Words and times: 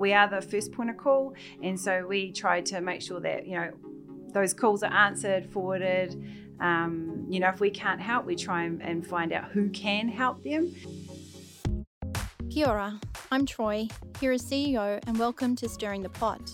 We 0.00 0.14
are 0.14 0.26
the 0.26 0.40
first 0.40 0.72
point 0.72 0.88
of 0.88 0.96
call, 0.96 1.34
and 1.62 1.78
so 1.78 2.06
we 2.06 2.32
try 2.32 2.62
to 2.62 2.80
make 2.80 3.02
sure 3.02 3.20
that 3.20 3.46
you 3.46 3.54
know 3.54 3.70
those 4.32 4.54
calls 4.54 4.82
are 4.82 4.90
answered, 4.90 5.44
forwarded. 5.52 6.16
Um, 6.58 7.26
you 7.28 7.38
know, 7.38 7.50
if 7.50 7.60
we 7.60 7.68
can't 7.68 8.00
help, 8.00 8.24
we 8.24 8.34
try 8.34 8.62
and, 8.62 8.82
and 8.82 9.06
find 9.06 9.30
out 9.30 9.50
who 9.50 9.68
can 9.68 10.08
help 10.08 10.42
them. 10.42 10.74
Kia 12.48 12.66
ora, 12.66 12.98
I'm 13.30 13.44
Troy, 13.44 13.88
here 14.18 14.32
as 14.32 14.42
CEO, 14.42 14.98
and 15.06 15.18
welcome 15.18 15.54
to 15.56 15.68
Stirring 15.68 16.00
the 16.00 16.08
Pot. 16.08 16.50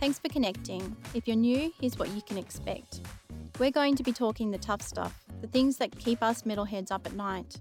Thanks 0.00 0.18
for 0.18 0.28
connecting. 0.28 0.96
If 1.14 1.28
you're 1.28 1.36
new, 1.36 1.72
here's 1.80 1.96
what 1.96 2.08
you 2.08 2.22
can 2.22 2.38
expect. 2.38 3.02
We're 3.60 3.70
going 3.70 3.94
to 3.94 4.02
be 4.02 4.12
talking 4.12 4.50
the 4.50 4.58
tough 4.58 4.82
stuff, 4.82 5.24
the 5.40 5.46
things 5.46 5.76
that 5.76 5.96
keep 5.96 6.24
us 6.24 6.42
metalheads 6.42 6.90
up 6.90 7.06
at 7.06 7.14
night. 7.14 7.60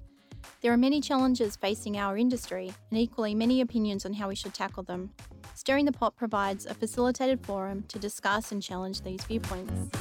There 0.62 0.74
are 0.74 0.78
many 0.78 1.02
challenges 1.02 1.56
facing 1.56 1.98
our 1.98 2.18
industry, 2.18 2.74
and 2.90 3.00
equally 3.00 3.34
many 3.34 3.62
opinions 3.62 4.06
on 4.06 4.14
how 4.14 4.28
we 4.28 4.36
should 4.36 4.54
tackle 4.54 4.84
them. 4.84 5.12
Stirring 5.56 5.86
the 5.86 5.92
Pot 5.92 6.16
provides 6.16 6.66
a 6.66 6.74
facilitated 6.74 7.46
forum 7.46 7.84
to 7.90 8.00
discuss 8.00 8.52
and 8.52 8.62
challenge 8.62 9.02
these 9.02 9.24
viewpoints. 9.24 9.98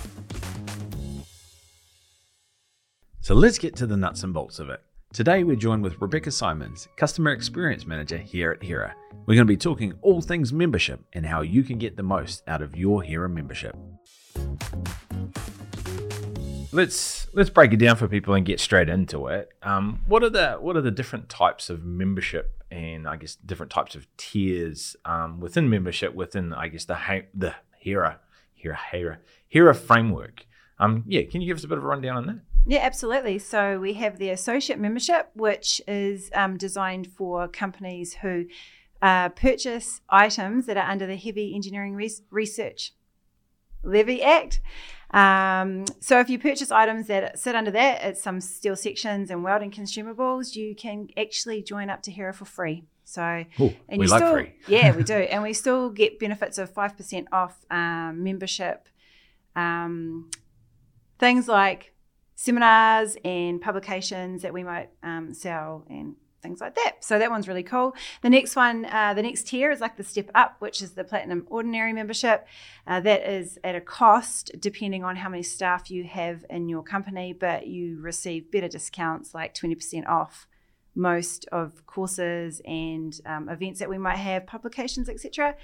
So 3.21 3.35
let's 3.35 3.59
get 3.59 3.77
to 3.77 3.87
the 3.87 3.97
nuts 3.97 4.23
and 4.23 4.33
bolts 4.33 4.59
of 4.59 4.71
it. 4.71 4.81
Today 5.13 5.43
we're 5.43 5.57
joined 5.57 5.83
with 5.83 6.01
Rebecca 6.01 6.31
Simons, 6.31 6.87
Customer 6.97 7.33
Experience 7.33 7.87
Manager 7.87 8.19
here 8.19 8.53
at 8.53 8.63
Hera. 8.63 8.95
We're 9.27 9.35
going 9.35 9.47
to 9.47 9.53
be 9.53 9.57
talking 9.57 9.95
all 10.03 10.21
things 10.21 10.53
membership 10.53 11.01
and 11.13 11.27
how 11.27 11.41
you 11.41 11.63
can 11.63 11.79
get 11.79 11.97
the 11.97 12.03
most 12.03 12.43
out 12.47 12.63
of 12.63 12.77
your 12.77 13.03
Hera 13.03 13.29
membership. 13.29 13.77
Let's 16.71 17.29
let's 17.33 17.51
break 17.51 17.73
it 17.73 17.79
down 17.79 17.97
for 17.97 18.09
people 18.09 18.35
and 18.35 18.45
get 18.45 18.61
straight 18.61 18.89
into 18.89 19.29
it. 19.29 19.51
Um, 19.63 20.01
what 20.07 20.23
are 20.23 20.31
the 20.31 20.53
what 20.55 20.77
are 20.77 20.83
the 20.83 20.91
different 20.91 21.29
types 21.29 21.71
of 21.71 21.85
membership 21.85 22.63
and 22.71 23.09
I 23.09 23.17
guess 23.17 23.37
different 23.37 23.73
types 23.73 23.95
of 23.95 24.07
tiers 24.17 24.97
um, 25.05 25.41
within 25.41 25.71
membership 25.71 26.15
within 26.15 26.53
I 26.53 26.69
guess 26.69 26.85
the 26.85 26.99
the 27.35 27.55
Hera 27.79 28.21
Hera 28.55 28.79
Hera 28.91 29.19
Hera 29.49 29.75
framework? 29.75 30.47
Um, 30.79 31.05
yeah, 31.07 31.23
can 31.23 31.41
you 31.41 31.47
give 31.49 31.57
us 31.57 31.65
a 31.65 31.69
bit 31.69 31.79
of 31.79 31.85
a 31.85 31.87
rundown 31.87 32.17
on 32.17 32.27
that? 32.27 32.41
Yeah, 32.67 32.81
absolutely. 32.81 33.39
So 33.39 33.81
we 33.81 33.95
have 33.95 34.19
the 34.19 34.31
associate 34.31 34.79
membership, 34.79 35.31
which 35.35 35.81
is 35.89 36.31
um, 36.35 36.59
designed 36.59 37.07
for 37.07 37.49
companies 37.49 38.15
who 38.15 38.45
uh, 39.01 39.31
purchase 39.31 40.03
items 40.11 40.67
that 40.67 40.77
are 40.77 40.89
under 40.89 41.07
the 41.07 41.17
Heavy 41.17 41.55
Engineering 41.55 41.95
Res- 41.95 42.23
Research 42.31 42.93
Levy 43.83 44.23
Act. 44.23 44.61
Um, 45.11 45.87
so 46.01 46.21
if 46.21 46.29
you 46.29 46.39
purchase 46.39 46.71
items 46.71 47.07
that 47.07 47.39
sit 47.39 47.55
under 47.55 47.71
that, 47.71 48.05
it's 48.05 48.23
some 48.23 48.41
steel 48.41 48.77
sections 48.77 49.31
and 49.31 49.43
welding 49.43 49.71
consumables, 49.71 50.55
you 50.55 50.75
can 50.75 51.09
actually 51.17 51.63
join 51.63 51.89
up 51.89 52.03
to 52.03 52.11
Hera 52.11 52.35
for 52.35 52.45
free. 52.45 52.85
So 53.05 53.23
Ooh, 53.61 53.75
and 53.89 53.99
we 53.99 54.07
you 54.07 54.11
like 54.11 54.21
still, 54.21 54.33
free. 54.33 54.55
yeah, 54.69 54.95
we 54.95 55.03
do, 55.03 55.15
and 55.15 55.43
we 55.43 55.55
still 55.55 55.91
get 55.91 56.19
benefits 56.19 56.59
of 56.59 56.71
five 56.71 56.97
percent 56.97 57.29
off 57.33 57.65
um, 57.71 58.23
membership. 58.23 58.87
Um, 59.57 60.31
things 61.19 61.49
like 61.49 61.95
seminars 62.35 63.17
and 63.25 63.61
publications 63.61 64.43
that 64.43 64.53
we 64.53 64.63
might 64.63 64.91
um, 65.03 65.33
sell 65.35 65.85
and 65.89 66.15
things 66.43 66.61
like 66.61 66.75
that. 66.75 66.97
So 67.05 67.19
that 67.19 67.31
one's 67.31 67.49
really 67.49 67.63
cool. 67.63 67.95
The 68.23 68.31
next 68.31 68.57
one, 68.57 68.85
uh, 68.87 69.15
the 69.15 69.23
next 69.23 69.47
tier 69.49 69.71
is 69.71 69.81
like 69.81 69.97
the 69.97 70.05
step 70.05 70.31
up, 70.35 70.57
which 70.59 70.83
is 70.83 70.93
the 70.93 71.05
platinum 71.05 71.47
ordinary 71.49 71.93
membership. 71.93 72.47
Uh, 72.87 73.01
that 73.01 73.31
is 73.31 73.59
at 73.63 73.75
a 73.75 73.81
cost 73.81 74.51
depending 74.59 75.05
on 75.05 75.17
how 75.17 75.29
many 75.29 75.43
staff 75.43 75.91
you 75.91 76.05
have 76.05 76.45
in 76.51 76.69
your 76.69 76.83
company, 76.83 77.33
but 77.33 77.67
you 77.67 78.01
receive 78.01 78.51
better 78.51 78.69
discounts 78.69 79.35
like 79.35 79.55
20% 79.55 80.07
off 80.07 80.48
most 80.99 81.47
of 81.53 81.87
courses 81.87 82.61
and 82.67 83.19
um, 83.25 83.49
events 83.49 83.79
that 83.79 83.89
we 83.89 83.97
might 83.97 84.17
have, 84.17 84.47
publications, 84.47 85.09
etc. 85.09 85.55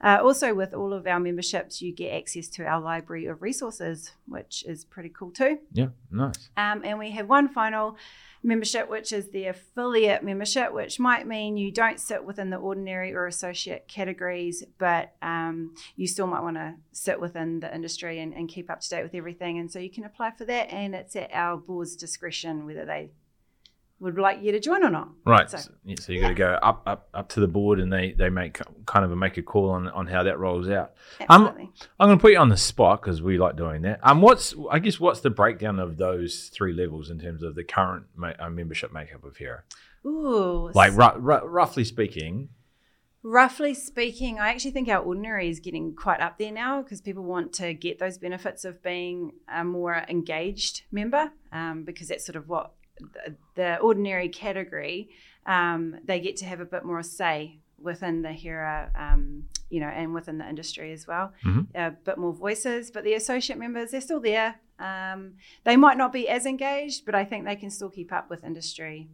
Uh, 0.00 0.18
also, 0.22 0.54
with 0.54 0.74
all 0.74 0.92
of 0.92 1.06
our 1.06 1.18
memberships, 1.18 1.80
you 1.80 1.92
get 1.92 2.12
access 2.12 2.46
to 2.48 2.64
our 2.64 2.80
library 2.80 3.26
of 3.26 3.42
resources, 3.42 4.12
which 4.26 4.62
is 4.66 4.84
pretty 4.84 5.08
cool 5.08 5.30
too. 5.30 5.58
Yeah, 5.72 5.88
nice. 6.10 6.50
Um, 6.56 6.82
and 6.84 6.98
we 6.98 7.10
have 7.12 7.28
one 7.28 7.48
final 7.48 7.96
membership, 8.42 8.90
which 8.90 9.12
is 9.12 9.30
the 9.30 9.46
affiliate 9.46 10.22
membership, 10.22 10.72
which 10.72 10.98
might 10.98 11.26
mean 11.26 11.56
you 11.56 11.70
don't 11.70 12.00
sit 12.00 12.24
within 12.24 12.50
the 12.50 12.56
ordinary 12.56 13.14
or 13.14 13.26
associate 13.26 13.86
categories, 13.88 14.64
but 14.78 15.14
um, 15.22 15.74
you 15.96 16.06
still 16.06 16.26
might 16.26 16.42
want 16.42 16.56
to 16.56 16.74
sit 16.92 17.20
within 17.20 17.60
the 17.60 17.74
industry 17.74 18.20
and, 18.20 18.34
and 18.34 18.48
keep 18.48 18.68
up 18.68 18.80
to 18.80 18.88
date 18.88 19.02
with 19.02 19.14
everything. 19.14 19.58
And 19.58 19.70
so 19.70 19.78
you 19.78 19.90
can 19.90 20.04
apply 20.04 20.32
for 20.32 20.44
that, 20.44 20.70
and 20.70 20.94
it's 20.94 21.16
at 21.16 21.30
our 21.32 21.56
board's 21.56 21.96
discretion 21.96 22.66
whether 22.66 22.84
they 22.84 23.10
would 24.02 24.18
like 24.18 24.42
you 24.42 24.52
to 24.52 24.60
join 24.60 24.84
or 24.84 24.90
not. 24.90 25.08
Right. 25.24 25.48
So- 25.48 25.58
So, 25.58 25.70
yeah, 25.84 25.94
so 25.98 26.12
you 26.12 26.20
got 26.20 26.28
to 26.28 26.34
go 26.34 26.58
up, 26.62 26.82
up, 26.86 27.08
up 27.14 27.28
to 27.30 27.40
the 27.40 27.48
board, 27.48 27.80
and 27.80 27.92
they 27.92 28.12
they 28.12 28.28
make 28.28 28.60
kind 28.86 29.04
of 29.04 29.12
a 29.12 29.16
make 29.16 29.36
a 29.38 29.42
call 29.42 29.70
on 29.70 29.88
on 29.88 30.06
how 30.08 30.22
that 30.24 30.38
rolls 30.38 30.68
out. 30.68 30.92
Um, 31.28 31.44
Absolutely. 31.46 31.70
I'm 31.98 32.08
going 32.08 32.18
to 32.18 32.22
put 32.22 32.32
you 32.32 32.38
on 32.38 32.48
the 32.50 32.56
spot 32.56 33.00
because 33.00 33.22
we 33.22 33.38
like 33.38 33.56
doing 33.56 33.82
that. 33.82 34.00
Um, 34.02 34.20
what's 34.20 34.54
I 34.70 34.78
guess 34.80 35.00
what's 35.00 35.20
the 35.20 35.30
breakdown 35.30 35.78
of 35.78 35.96
those 35.96 36.50
three 36.52 36.72
levels 36.72 37.10
in 37.10 37.18
terms 37.18 37.42
of 37.42 37.54
the 37.54 37.64
current 37.64 38.06
ma- 38.16 38.32
uh, 38.38 38.50
membership 38.50 38.92
makeup 38.92 39.24
of 39.24 39.36
Hera? 39.36 39.62
Ooh, 40.04 40.70
Like 40.74 40.92
roughly 40.96 41.84
speaking, 41.84 42.48
Roughly 43.24 43.72
speaking, 43.72 44.40
I 44.40 44.48
actually 44.48 44.72
think 44.72 44.88
our 44.88 44.98
ordinary 45.00 45.48
is 45.48 45.60
getting 45.60 45.94
quite 45.94 46.20
up 46.20 46.38
there 46.38 46.50
now 46.50 46.82
because 46.82 47.00
people 47.00 47.22
want 47.22 47.52
to 47.54 47.72
get 47.72 48.00
those 48.00 48.18
benefits 48.18 48.64
of 48.64 48.82
being 48.82 49.30
a 49.48 49.62
more 49.62 50.04
engaged 50.08 50.82
member 50.90 51.30
um, 51.52 51.84
because 51.84 52.08
that's 52.08 52.26
sort 52.26 52.34
of 52.34 52.48
what 52.48 52.72
the, 53.54 53.78
ordinary 53.78 54.28
category, 54.28 55.10
um, 55.46 55.96
they 56.04 56.20
get 56.20 56.36
to 56.36 56.44
have 56.44 56.60
a 56.60 56.64
bit 56.64 56.84
more 56.84 57.02
say 57.02 57.58
within 57.78 58.22
the 58.22 58.32
Hera, 58.32 58.90
um, 58.94 59.44
you 59.70 59.80
know, 59.80 59.88
and 59.88 60.14
within 60.14 60.38
the 60.38 60.48
industry 60.48 60.92
as 60.92 61.06
well. 61.06 61.32
Mhm. 61.44 61.66
A 61.74 61.90
bit 61.90 62.16
more 62.18 62.32
voices, 62.32 62.90
but 62.90 63.04
the 63.04 63.14
associate 63.14 63.58
members, 63.58 63.90
they're 63.90 64.00
still 64.00 64.20
there. 64.20 64.56
Um, 64.78 65.34
they 65.64 65.76
might 65.76 65.96
not 65.96 66.12
be 66.12 66.28
as 66.28 66.46
engaged, 66.46 67.04
but 67.06 67.14
I 67.14 67.24
think 67.24 67.44
they 67.44 67.56
can 67.56 67.70
still 67.70 67.90
keep 67.90 68.12
up 68.12 68.30
with 68.30 68.44
industry 68.44 69.08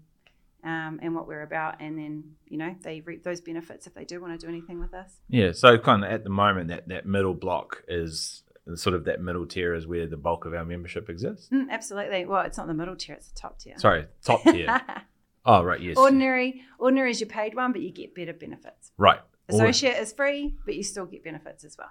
um, 0.64 0.98
and 1.02 1.14
what 1.14 1.26
we're 1.26 1.42
about. 1.42 1.76
And 1.80 1.98
then, 1.98 2.34
you 2.46 2.58
know, 2.58 2.74
they 2.82 3.00
reap 3.00 3.22
those 3.22 3.40
benefits 3.40 3.86
if 3.86 3.94
they 3.94 4.04
do 4.04 4.20
want 4.20 4.38
to 4.38 4.46
do 4.46 4.50
anything 4.50 4.80
with 4.80 4.92
us. 4.94 5.20
yeah. 5.28 5.52
So 5.52 5.78
kind 5.78 6.04
of 6.04 6.10
at 6.10 6.24
the 6.24 6.30
moment, 6.30 6.68
that 6.68 6.88
that 6.88 7.06
middle 7.06 7.34
block 7.34 7.84
is 7.88 8.42
sort 8.76 8.94
of 8.94 9.04
that 9.04 9.20
middle 9.20 9.46
tier 9.46 9.74
is 9.74 9.86
where 9.86 10.06
the 10.06 10.16
bulk 10.16 10.44
of 10.44 10.54
our 10.54 10.64
membership 10.64 11.08
exists. 11.08 11.48
Mm, 11.52 11.70
absolutely. 11.70 12.24
Well, 12.26 12.42
it's 12.44 12.58
not 12.58 12.66
the 12.66 12.74
middle 12.74 12.96
tier, 12.96 13.14
it's 13.16 13.28
the 13.28 13.38
top 13.38 13.58
tier. 13.58 13.74
Sorry, 13.78 14.06
top 14.24 14.42
tier. 14.42 14.80
oh, 15.46 15.62
right. 15.62 15.80
Yes. 15.80 15.96
ordinary, 15.96 16.62
ordinary 16.78 17.10
is 17.10 17.20
your 17.20 17.28
paid 17.28 17.54
one, 17.54 17.72
but 17.72 17.80
you 17.80 17.92
get 17.92 18.14
better 18.14 18.32
benefits. 18.32 18.92
Right. 18.98 19.20
All- 19.50 19.60
Associate 19.60 19.96
is 19.98 20.12
free, 20.12 20.56
but 20.64 20.74
you 20.74 20.82
still 20.82 21.06
get 21.06 21.24
benefits 21.24 21.64
as 21.64 21.76
well. 21.78 21.90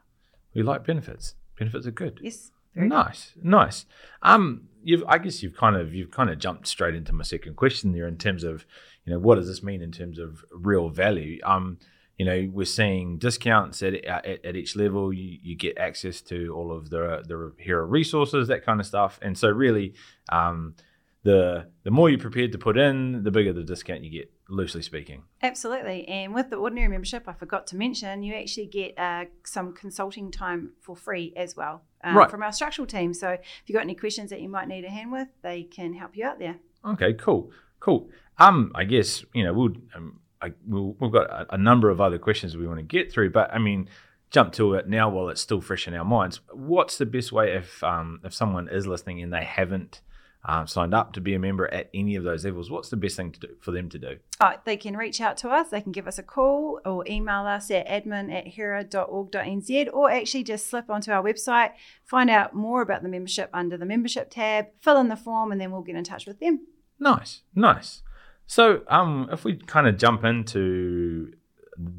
we 0.54 0.62
like 0.64 0.86
benefits. 0.86 1.36
Benefits 1.58 1.88
are 1.88 1.92
good. 1.92 2.20
Yes. 2.22 2.52
Very 2.76 2.90
good. 2.90 2.96
nice, 2.96 3.34
nice. 3.42 3.86
Um, 4.22 4.68
you've 4.84 5.04
I 5.08 5.18
guess 5.18 5.42
you've 5.42 5.56
kind 5.58 5.76
of 5.76 5.96
you've 5.96 6.12
kind 6.12 6.30
of 6.30 6.38
jumped 6.38 6.68
straight 6.68 6.94
into 6.94 7.14
my 7.14 7.24
second 7.24 7.56
question 7.56 7.92
there 7.94 8.08
in 8.08 8.18
terms 8.18 8.44
of 8.44 8.66
you 9.04 9.14
know 9.14 9.20
what 9.20 9.36
does 9.36 9.48
this 9.48 9.64
mean 9.64 9.82
in 9.82 9.92
terms 9.92 10.20
of 10.20 10.46
real 10.52 10.90
value? 10.90 11.40
Um, 11.44 11.80
you 12.18 12.26
know 12.26 12.50
we're 12.52 12.66
seeing 12.66 13.18
discounts 13.18 13.82
at 13.84 13.94
at, 14.06 14.46
at 14.46 14.56
each 14.56 14.76
level. 14.76 15.14
You, 15.14 15.38
you 15.42 15.56
get 15.56 15.78
access 15.78 16.22
to 16.24 16.54
all 16.56 16.72
of 16.72 16.90
the 16.90 17.24
the 17.28 17.54
Hera 17.58 17.86
resources, 17.86 18.48
that 18.48 18.66
kind 18.66 18.80
of 18.80 18.86
stuff, 18.86 19.20
and 19.22 19.38
so 19.38 19.50
really, 19.50 19.94
um, 20.30 20.76
the 21.24 21.68
the 21.84 21.92
more 21.92 22.10
you're 22.10 22.20
prepared 22.20 22.52
to 22.54 22.58
put 22.58 22.78
in, 22.78 23.24
the 23.24 23.32
bigger 23.32 23.54
the 23.54 23.64
discount 23.64 24.04
you 24.04 24.10
get. 24.12 24.32
Loosely 24.50 24.82
speaking. 24.82 25.24
Absolutely. 25.44 26.08
And 26.08 26.34
with 26.34 26.50
the 26.50 26.56
ordinary 26.56 26.88
membership, 26.88 27.24
I 27.28 27.34
forgot 27.34 27.68
to 27.68 27.76
mention, 27.76 28.24
you 28.24 28.34
actually 28.34 28.68
get 28.68 28.98
uh, 28.98 29.26
some 29.44 29.74
consulting 29.74 30.32
time 30.32 30.72
for 30.80 30.96
free 30.96 31.34
as 31.36 31.58
well 31.58 31.84
um, 32.02 32.16
Right. 32.16 32.32
from 32.32 32.42
our 32.44 32.54
structural 32.54 32.88
team. 32.88 33.14
So 33.14 33.32
if 33.32 33.42
you've 33.66 33.76
got 33.76 33.82
any 33.82 33.94
questions 33.94 34.30
that 34.30 34.40
you 34.40 34.48
might 34.48 34.70
need 34.70 34.86
a 34.86 34.90
hand 34.90 35.12
with, 35.12 35.28
they 35.44 35.64
can 35.64 35.92
help 35.96 36.16
you 36.16 36.24
out 36.26 36.40
there. 36.40 36.56
Okay, 36.86 37.12
cool, 37.16 37.52
cool. 37.82 38.10
Um, 38.38 38.72
I 38.74 38.86
guess 38.86 39.26
you 39.34 39.44
know 39.44 39.52
we'll, 39.54 39.74
um, 39.94 40.22
I, 40.42 40.54
we'll 40.66 40.96
we've 41.00 41.12
got 41.12 41.30
a, 41.30 41.56
a 41.56 41.58
number 41.58 41.90
of 41.90 42.02
other 42.02 42.20
questions 42.20 42.56
we 42.56 42.68
want 42.68 42.80
to 42.80 42.84
get 42.84 43.12
through, 43.12 43.32
but 43.32 43.54
I 43.54 43.58
mean, 43.58 43.90
jump 44.30 44.54
to 44.54 44.74
it 44.76 44.88
now 44.88 45.10
while 45.10 45.30
it's 45.30 45.42
still 45.42 45.62
fresh 45.62 45.88
in 45.88 45.94
our 45.94 46.06
minds. 46.06 46.40
What's 46.52 46.98
the 46.98 47.06
best 47.06 47.32
way 47.32 47.54
if 47.54 47.84
um 47.84 48.20
if 48.24 48.34
someone 48.34 48.68
is 48.70 48.88
listening 48.88 49.22
and 49.22 49.34
they 49.34 49.44
haven't 49.44 50.02
um, 50.46 50.66
signed 50.66 50.94
up 50.94 51.14
to 51.14 51.22
be 51.22 51.34
a 51.34 51.40
member 51.40 51.72
at 51.74 51.90
any 51.94 52.16
of 52.16 52.24
those 52.24 52.46
levels? 52.46 52.72
What's 52.72 52.90
the 52.90 52.98
best 52.98 53.18
thing 53.18 53.32
to 53.34 53.40
do 53.40 53.50
for 53.60 53.72
them 53.72 53.90
to 53.90 54.00
do? 54.00 54.18
Uh, 54.40 54.54
they 54.66 54.78
can 54.78 54.96
reach 54.96 55.20
out 55.20 55.38
to 55.38 55.50
us. 55.50 55.70
They 55.70 55.82
can 55.82 55.92
give 55.92 56.08
us 56.08 56.18
a 56.18 56.24
call 56.24 56.80
or 56.86 57.04
email 57.08 57.46
us 57.46 57.70
at 57.70 57.88
admin 57.88 58.34
at 58.34 58.48
hera.org.nz 58.48 59.90
or 59.94 60.10
actually 60.10 60.44
just 60.44 60.70
slip 60.70 60.90
onto 60.90 61.12
our 61.12 61.24
website, 61.24 61.72
find 62.06 62.30
out 62.30 62.54
more 62.54 62.82
about 62.82 63.04
the 63.04 63.10
membership 63.10 63.50
under 63.54 63.78
the 63.78 63.86
membership 63.86 64.30
tab, 64.30 64.68
fill 64.80 65.00
in 65.00 65.10
the 65.10 65.18
form, 65.18 65.52
and 65.52 65.60
then 65.60 65.72
we'll 65.72 65.82
get 65.82 65.96
in 65.96 66.04
touch 66.04 66.26
with 66.26 66.40
them. 66.40 66.66
Nice, 67.00 67.42
nice. 67.54 68.02
So, 68.48 68.82
um, 68.88 69.30
if 69.32 69.44
we 69.44 69.58
kind 69.58 69.88
of 69.88 69.98
jump 69.98 70.24
into 70.24 71.34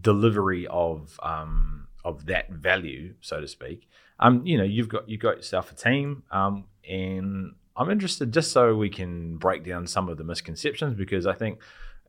delivery 0.00 0.66
of 0.66 1.20
um, 1.22 1.86
of 2.04 2.26
that 2.26 2.50
value, 2.50 3.14
so 3.20 3.40
to 3.40 3.46
speak, 3.46 3.86
um, 4.18 4.44
you 4.46 4.56
know, 4.56 4.64
you've 4.64 4.88
got 4.88 5.08
you've 5.08 5.20
got 5.20 5.36
yourself 5.36 5.70
a 5.70 5.74
team, 5.74 6.22
um, 6.30 6.64
and 6.88 7.54
I'm 7.76 7.90
interested 7.90 8.32
just 8.32 8.50
so 8.50 8.74
we 8.74 8.88
can 8.88 9.36
break 9.36 9.62
down 9.62 9.86
some 9.86 10.08
of 10.08 10.16
the 10.16 10.24
misconceptions 10.24 10.94
because 10.94 11.26
I 11.26 11.34
think 11.34 11.60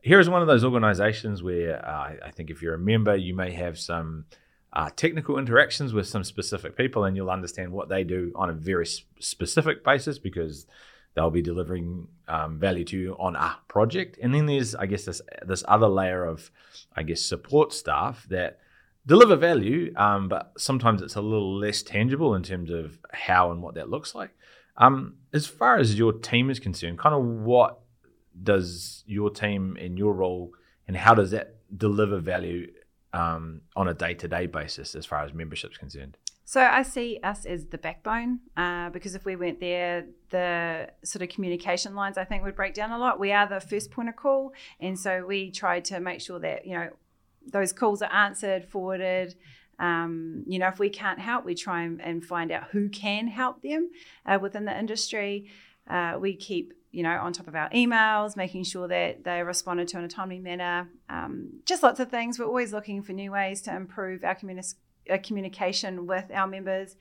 Hera 0.01 0.21
is 0.21 0.29
one 0.29 0.41
of 0.41 0.47
those 0.47 0.63
organizations 0.63 1.43
where 1.43 1.85
uh, 1.85 2.13
I 2.25 2.31
think 2.31 2.49
if 2.49 2.61
you're 2.61 2.75
a 2.75 2.79
member, 2.79 3.15
you 3.15 3.35
may 3.35 3.51
have 3.51 3.77
some 3.77 4.25
uh, 4.71 4.89
technical 4.95 5.37
interactions 5.37 5.93
with 5.93 6.07
some 6.07 6.23
specific 6.23 6.77
people, 6.77 7.03
and 7.03 7.17
you'll 7.17 7.29
understand 7.29 7.73
what 7.73 7.89
they 7.89 8.05
do 8.05 8.31
on 8.35 8.49
a 8.49 8.53
very 8.53 8.87
specific 9.19 9.83
basis 9.83 10.17
because 10.17 10.65
they'll 11.19 11.29
be 11.29 11.41
delivering 11.41 12.07
um, 12.29 12.57
value 12.57 12.85
to 12.85 12.97
you 12.97 13.15
on 13.19 13.35
a 13.35 13.57
project. 13.67 14.17
And 14.21 14.33
then 14.33 14.45
there's, 14.45 14.73
I 14.73 14.85
guess, 14.85 15.03
this 15.03 15.21
this 15.45 15.65
other 15.67 15.89
layer 15.89 16.23
of, 16.23 16.49
I 16.95 17.03
guess, 17.03 17.21
support 17.21 17.73
staff 17.73 18.25
that 18.29 18.59
deliver 19.05 19.35
value, 19.35 19.91
um, 19.97 20.29
but 20.29 20.53
sometimes 20.57 21.01
it's 21.01 21.15
a 21.15 21.21
little 21.21 21.53
less 21.57 21.83
tangible 21.83 22.35
in 22.35 22.43
terms 22.43 22.71
of 22.71 22.99
how 23.11 23.51
and 23.51 23.61
what 23.61 23.75
that 23.75 23.89
looks 23.89 24.15
like. 24.15 24.31
Um, 24.77 25.15
as 25.33 25.45
far 25.45 25.77
as 25.77 25.99
your 25.99 26.13
team 26.13 26.49
is 26.49 26.57
concerned, 26.57 26.97
kind 26.99 27.13
of 27.13 27.25
what 27.25 27.79
does 28.41 29.03
your 29.05 29.29
team 29.29 29.77
and 29.77 29.97
your 29.97 30.13
role, 30.13 30.53
and 30.87 30.95
how 30.95 31.13
does 31.13 31.31
that 31.31 31.57
deliver 31.75 32.19
value 32.19 32.71
um, 33.11 33.59
on 33.75 33.89
a 33.89 33.93
day 33.93 34.13
to 34.13 34.27
day 34.29 34.45
basis 34.45 34.95
as 34.95 35.05
far 35.05 35.25
as 35.25 35.33
membership's 35.33 35.77
concerned? 35.77 36.15
So 36.49 36.61
I 36.61 36.81
see 36.81 37.19
us 37.23 37.45
as 37.45 37.67
the 37.67 37.77
backbone 37.77 38.39
uh, 38.57 38.89
because 38.89 39.13
if 39.13 39.23
we 39.23 39.35
weren't 39.35 39.59
there, 39.59 40.07
the 40.31 40.89
sort 41.03 41.21
of 41.21 41.29
communication 41.29 41.93
lines 41.93 42.17
I 42.17 42.23
think 42.23 42.43
would 42.43 42.55
break 42.55 42.73
down 42.73 42.89
a 42.89 42.97
lot. 42.97 43.19
We 43.19 43.31
are 43.31 43.47
the 43.47 43.59
first 43.59 43.91
point 43.91 44.09
of 44.09 44.15
call, 44.15 44.53
and 44.79 44.97
so 44.97 45.23
we 45.27 45.51
try 45.51 45.79
to 45.81 45.99
make 45.99 46.21
sure 46.21 46.39
that 46.39 46.65
you 46.65 46.73
know 46.73 46.89
those 47.45 47.71
calls 47.71 48.01
are 48.01 48.11
answered, 48.11 48.65
forwarded. 48.65 49.35
Um, 49.77 50.43
you 50.47 50.57
know, 50.57 50.69
if 50.69 50.79
we 50.79 50.89
can't 50.89 51.19
help, 51.19 51.45
we 51.45 51.53
try 51.53 51.83
and, 51.83 52.01
and 52.01 52.25
find 52.25 52.51
out 52.51 52.63
who 52.71 52.89
can 52.89 53.27
help 53.27 53.61
them 53.61 53.91
uh, 54.25 54.39
within 54.41 54.65
the 54.65 54.75
industry. 54.75 55.51
Uh, 55.87 56.17
we 56.19 56.35
keep 56.35 56.73
you 56.91 57.03
know, 57.03 57.15
on 57.21 57.31
top 57.31 57.47
of 57.47 57.53
our 57.53 57.69
emails, 57.69 58.35
making 58.35 58.63
sure 58.63 58.87
that 58.87 59.23
they 59.23 59.43
responded 59.43 59.87
to 59.89 59.99
in 59.99 60.03
a 60.03 60.07
timely 60.07 60.39
manner. 60.39 60.89
Um, 61.09 61.59
just 61.65 61.83
lots 61.83 61.99
of 61.99 62.09
things. 62.09 62.39
We're 62.39 62.47
always 62.47 62.73
looking 62.73 63.03
for 63.03 63.13
new 63.13 63.31
ways 63.31 63.61
to 63.61 63.75
improve 63.75 64.23
our, 64.23 64.33
communi- 64.33 64.73
communication 65.17 66.05
with 66.07 66.25
our 66.33 66.47
members. 66.47 66.95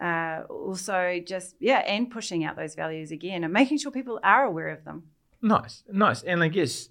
Uh, 0.00 0.44
also, 0.48 1.20
just 1.24 1.56
yeah, 1.58 1.78
and 1.78 2.10
pushing 2.10 2.44
out 2.44 2.56
those 2.56 2.74
values 2.74 3.10
again 3.10 3.42
and 3.44 3.52
making 3.52 3.78
sure 3.78 3.90
people 3.90 4.20
are 4.22 4.44
aware 4.44 4.68
of 4.68 4.84
them. 4.84 5.02
Nice, 5.42 5.82
nice, 5.90 6.22
and 6.22 6.42
I 6.42 6.48
guess 6.48 6.88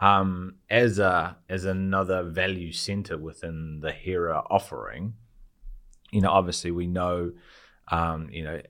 um, 0.00 0.56
as 0.68 0.98
a 0.98 1.36
as 1.48 1.64
another 1.64 2.22
value 2.22 2.72
center 2.72 3.16
within 3.16 3.80
the 3.80 3.92
HERA 3.92 4.42
offering, 4.50 5.14
you 6.10 6.20
know, 6.20 6.30
obviously 6.30 6.70
we 6.70 6.86
know 6.86 7.32
um, 7.90 8.28
you 8.30 8.44
know, 8.44 8.60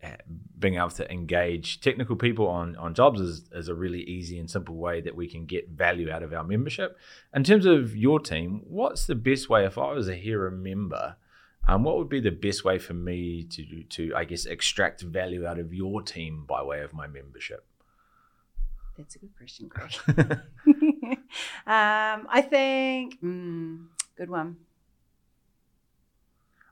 being 0.58 0.76
able 0.76 0.90
to 0.90 1.10
engage 1.10 1.80
technical 1.80 2.14
people 2.14 2.46
on, 2.46 2.76
on 2.76 2.94
jobs 2.94 3.20
is, 3.20 3.42
is 3.52 3.68
a 3.68 3.74
really 3.74 4.02
easy 4.02 4.38
and 4.38 4.48
simple 4.48 4.76
way 4.76 5.00
that 5.00 5.16
we 5.16 5.28
can 5.28 5.44
get 5.44 5.68
value 5.68 6.10
out 6.10 6.22
of 6.22 6.32
our 6.32 6.44
membership. 6.44 6.96
In 7.34 7.42
terms 7.42 7.66
of 7.66 7.96
your 7.96 8.20
team, 8.20 8.62
what's 8.68 9.06
the 9.06 9.16
best 9.16 9.48
way, 9.48 9.66
if 9.66 9.76
I 9.76 9.92
was 9.92 10.08
a 10.08 10.14
Hera 10.14 10.52
member, 10.52 11.16
um, 11.66 11.82
what 11.82 11.98
would 11.98 12.08
be 12.08 12.20
the 12.20 12.30
best 12.30 12.64
way 12.64 12.78
for 12.78 12.94
me 12.94 13.42
to, 13.44 13.82
to, 13.82 14.14
I 14.14 14.24
guess, 14.24 14.46
extract 14.46 15.02
value 15.02 15.46
out 15.46 15.58
of 15.58 15.74
your 15.74 16.00
team 16.00 16.44
by 16.46 16.62
way 16.62 16.80
of 16.80 16.94
my 16.94 17.06
membership? 17.06 17.64
That's 18.96 19.16
a 19.16 19.18
good 19.18 19.36
question, 19.36 19.68
Greg. 19.68 19.92
um, 21.66 22.26
I 22.28 22.46
think, 22.48 23.20
mm, 23.22 23.86
good 24.16 24.30
one. 24.30 24.56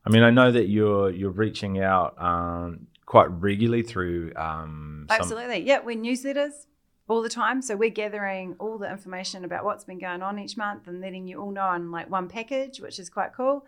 I 0.06 0.11
mean, 0.11 0.23
I 0.23 0.31
know 0.31 0.53
that 0.53 0.69
you're 0.69 1.11
you're 1.11 1.31
reaching 1.31 1.82
out 1.82 2.20
um, 2.23 2.87
quite 3.06 3.26
regularly 3.26 3.82
through. 3.82 4.32
Um, 4.37 5.06
Absolutely, 5.11 5.61
yeah. 5.61 5.81
We're 5.81 5.97
newsletters 5.97 6.67
all 7.08 7.23
the 7.23 7.29
time, 7.29 7.61
so 7.61 7.76
we're 7.76 7.91
gathering 7.91 8.55
all 8.61 8.79
the 8.79 8.91
information 8.91 9.44
about 9.44 9.64
what's 9.64 9.85
been 9.85 9.99
going 9.99 10.23
on 10.23 10.38
each 10.38 10.56
month 10.56 10.87
and 10.87 11.00
letting 11.00 11.26
you 11.26 11.41
all 11.41 11.50
know 11.50 11.62
on 11.62 11.91
like 11.91 12.08
one 12.08 12.29
package, 12.29 12.81
which 12.81 13.00
is 13.00 13.11
quite 13.11 13.32
cool. 13.35 13.67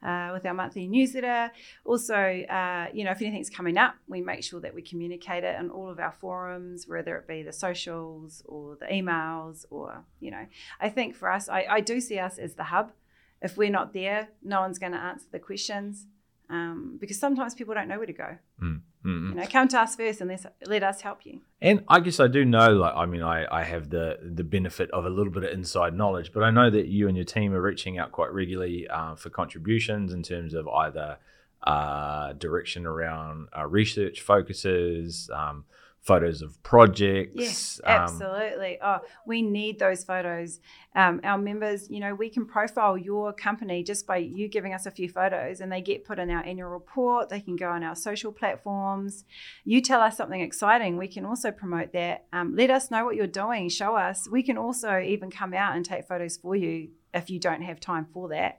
Uh, 0.00 0.30
with 0.32 0.46
our 0.46 0.54
monthly 0.54 0.86
newsletter. 0.86 1.50
Also, 1.84 2.14
uh, 2.14 2.86
you 2.92 3.02
know, 3.02 3.10
if 3.10 3.20
anything's 3.20 3.50
coming 3.50 3.76
up, 3.76 3.96
we 4.06 4.20
make 4.20 4.44
sure 4.44 4.60
that 4.60 4.72
we 4.72 4.80
communicate 4.80 5.42
it 5.42 5.56
on 5.56 5.70
all 5.70 5.90
of 5.90 5.98
our 5.98 6.12
forums, 6.12 6.86
whether 6.86 7.16
it 7.16 7.26
be 7.26 7.42
the 7.42 7.52
socials 7.52 8.40
or 8.46 8.76
the 8.76 8.86
emails, 8.86 9.66
or 9.70 10.04
you 10.20 10.30
know, 10.30 10.46
I 10.80 10.88
think 10.88 11.16
for 11.16 11.28
us, 11.28 11.48
I, 11.48 11.66
I 11.68 11.80
do 11.80 12.00
see 12.00 12.20
us 12.20 12.38
as 12.38 12.54
the 12.54 12.62
hub 12.62 12.92
if 13.40 13.56
we're 13.56 13.70
not 13.70 13.92
there, 13.92 14.28
no 14.42 14.60
one's 14.60 14.78
going 14.78 14.92
to 14.92 14.98
answer 14.98 15.26
the 15.30 15.38
questions 15.38 16.06
um, 16.50 16.96
because 17.00 17.18
sometimes 17.18 17.54
people 17.54 17.74
don't 17.74 17.88
know 17.88 17.98
where 17.98 18.06
to 18.06 18.12
go. 18.12 18.36
Mm, 18.62 18.80
mm, 19.04 19.28
you 19.30 19.34
know, 19.34 19.46
come 19.46 19.68
to 19.68 19.80
us 19.80 19.96
first 19.96 20.20
and 20.20 20.30
let 20.30 20.54
let 20.64 20.82
us 20.82 21.00
help 21.02 21.24
you. 21.24 21.40
And 21.60 21.84
I 21.88 22.00
guess 22.00 22.20
I 22.20 22.26
do 22.28 22.44
know, 22.44 22.72
like, 22.72 22.94
I 22.94 23.06
mean, 23.06 23.22
I, 23.22 23.46
I 23.50 23.64
have 23.64 23.90
the 23.90 24.18
the 24.22 24.44
benefit 24.44 24.90
of 24.90 25.04
a 25.04 25.10
little 25.10 25.32
bit 25.32 25.44
of 25.44 25.50
inside 25.50 25.94
knowledge, 25.94 26.32
but 26.32 26.42
I 26.42 26.50
know 26.50 26.70
that 26.70 26.86
you 26.86 27.08
and 27.08 27.16
your 27.16 27.26
team 27.26 27.52
are 27.52 27.60
reaching 27.60 27.98
out 27.98 28.12
quite 28.12 28.32
regularly 28.32 28.88
uh, 28.88 29.14
for 29.14 29.30
contributions 29.30 30.12
in 30.12 30.22
terms 30.22 30.54
of 30.54 30.66
either 30.68 31.18
uh, 31.62 32.32
direction 32.34 32.86
around 32.86 33.48
uh, 33.56 33.66
research 33.66 34.20
focuses. 34.20 35.30
Um, 35.32 35.64
photos 36.02 36.40
of 36.42 36.62
projects. 36.62 37.32
Yes, 37.34 37.80
um, 37.84 37.92
absolutely. 37.92 38.78
oh, 38.82 38.98
we 39.26 39.42
need 39.42 39.78
those 39.78 40.04
photos. 40.04 40.60
Um, 40.94 41.20
our 41.22 41.38
members, 41.38 41.90
you 41.90 42.00
know, 42.00 42.14
we 42.14 42.30
can 42.30 42.46
profile 42.46 42.96
your 42.96 43.32
company 43.32 43.82
just 43.82 44.06
by 44.06 44.16
you 44.16 44.48
giving 44.48 44.72
us 44.72 44.86
a 44.86 44.90
few 44.90 45.08
photos, 45.08 45.60
and 45.60 45.70
they 45.70 45.80
get 45.80 46.04
put 46.04 46.18
in 46.18 46.30
our 46.30 46.42
annual 46.44 46.70
report. 46.70 47.28
They 47.28 47.40
can 47.40 47.56
go 47.56 47.68
on 47.68 47.84
our 47.84 47.94
social 47.94 48.32
platforms. 48.32 49.24
You 49.64 49.80
tell 49.80 50.00
us 50.00 50.16
something 50.16 50.40
exciting, 50.40 50.96
we 50.96 51.08
can 51.08 51.24
also 51.24 51.50
promote 51.50 51.92
that. 51.92 52.26
Um, 52.32 52.56
let 52.56 52.70
us 52.70 52.90
know 52.90 53.04
what 53.04 53.16
you're 53.16 53.26
doing. 53.26 53.68
Show 53.68 53.96
us. 53.96 54.28
We 54.30 54.42
can 54.42 54.56
also 54.56 54.98
even 54.98 55.30
come 55.30 55.52
out 55.52 55.76
and 55.76 55.84
take 55.84 56.08
photos 56.08 56.36
for 56.36 56.56
you 56.56 56.88
if 57.14 57.30
you 57.30 57.38
don't 57.38 57.62
have 57.62 57.80
time 57.80 58.06
for 58.12 58.28
that. 58.28 58.58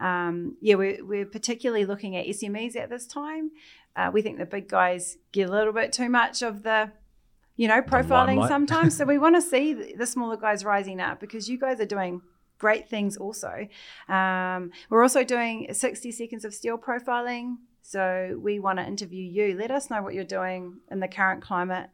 Um, 0.00 0.56
yeah, 0.60 0.76
we're, 0.76 1.04
we're 1.04 1.26
particularly 1.26 1.84
looking 1.84 2.16
at 2.16 2.26
SMEs 2.26 2.76
at 2.76 2.90
this 2.90 3.06
time. 3.06 3.50
Uh, 3.98 4.12
we 4.12 4.22
think 4.22 4.38
the 4.38 4.46
big 4.46 4.68
guys 4.68 5.18
get 5.32 5.48
a 5.48 5.52
little 5.52 5.72
bit 5.72 5.92
too 5.92 6.08
much 6.08 6.40
of 6.40 6.62
the, 6.62 6.92
you 7.56 7.66
know, 7.66 7.82
profiling 7.82 8.46
sometimes. 8.46 8.96
so 8.96 9.04
we 9.04 9.18
want 9.18 9.34
to 9.34 9.42
see 9.42 9.72
the 9.74 10.06
smaller 10.06 10.36
guys 10.36 10.64
rising 10.64 11.00
up 11.00 11.18
because 11.18 11.48
you 11.48 11.58
guys 11.58 11.80
are 11.80 11.86
doing 11.86 12.22
great 12.58 12.88
things 12.88 13.16
also. 13.16 13.66
Um, 14.08 14.70
we're 14.88 15.02
also 15.02 15.24
doing 15.24 15.66
60 15.72 16.12
seconds 16.12 16.44
of 16.44 16.54
steel 16.54 16.78
profiling. 16.78 17.56
So 17.82 18.38
we 18.40 18.60
want 18.60 18.78
to 18.78 18.86
interview 18.86 19.24
you. 19.24 19.56
Let 19.58 19.72
us 19.72 19.90
know 19.90 20.00
what 20.00 20.14
you're 20.14 20.22
doing 20.22 20.78
in 20.92 21.00
the 21.00 21.08
current 21.08 21.42
climate. 21.42 21.90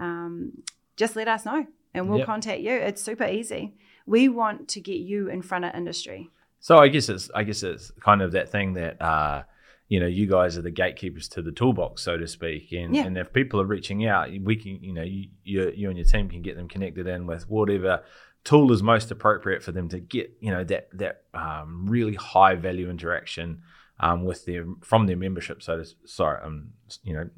Um, 0.00 0.64
just 0.96 1.14
let 1.14 1.28
us 1.28 1.44
know 1.44 1.68
and 1.94 2.08
we'll 2.08 2.18
yep. 2.18 2.26
contact 2.26 2.62
you. 2.62 2.72
It's 2.72 3.00
super 3.00 3.26
easy. 3.26 3.76
We 4.06 4.28
want 4.28 4.66
to 4.70 4.80
get 4.80 4.98
you 4.98 5.28
in 5.28 5.42
front 5.42 5.66
of 5.66 5.74
industry. 5.76 6.30
So 6.58 6.78
I 6.78 6.88
guess 6.88 7.08
it's 7.08 7.30
I 7.32 7.44
guess 7.44 7.62
it's 7.62 7.92
kind 8.00 8.22
of 8.22 8.32
that 8.32 8.48
thing 8.48 8.72
that 8.74 9.00
uh, 9.00 9.44
you 9.88 9.98
know, 9.98 10.06
you 10.06 10.26
guys 10.26 10.58
are 10.58 10.62
the 10.62 10.70
gatekeepers 10.70 11.28
to 11.28 11.42
the 11.42 11.52
toolbox, 11.52 12.02
so 12.02 12.16
to 12.16 12.26
speak. 12.26 12.72
And, 12.72 12.94
yeah. 12.94 13.04
and 13.04 13.16
if 13.16 13.32
people 13.32 13.60
are 13.60 13.64
reaching 13.64 14.06
out, 14.06 14.28
we 14.42 14.56
can, 14.56 14.82
you 14.82 14.92
know, 14.92 15.02
you, 15.02 15.28
you, 15.44 15.72
you 15.74 15.88
and 15.88 15.96
your 15.96 16.06
team 16.06 16.28
can 16.28 16.42
get 16.42 16.56
them 16.56 16.68
connected 16.68 17.06
in 17.06 17.26
with 17.26 17.48
whatever 17.48 18.02
tool 18.44 18.72
is 18.72 18.82
most 18.82 19.10
appropriate 19.10 19.62
for 19.62 19.72
them 19.72 19.88
to 19.88 19.98
get, 19.98 20.32
you 20.40 20.50
know, 20.50 20.64
that 20.64 20.88
that 20.92 21.22
um, 21.34 21.86
really 21.86 22.14
high 22.14 22.54
value 22.54 22.88
interaction 22.88 23.62
um, 24.00 24.24
with 24.24 24.44
their 24.44 24.64
from 24.80 25.06
their 25.06 25.16
membership. 25.16 25.62
So, 25.62 25.82
to, 25.82 25.88
sorry, 26.04 26.42
um, 26.42 26.70
you 27.02 27.14
know, 27.14 27.28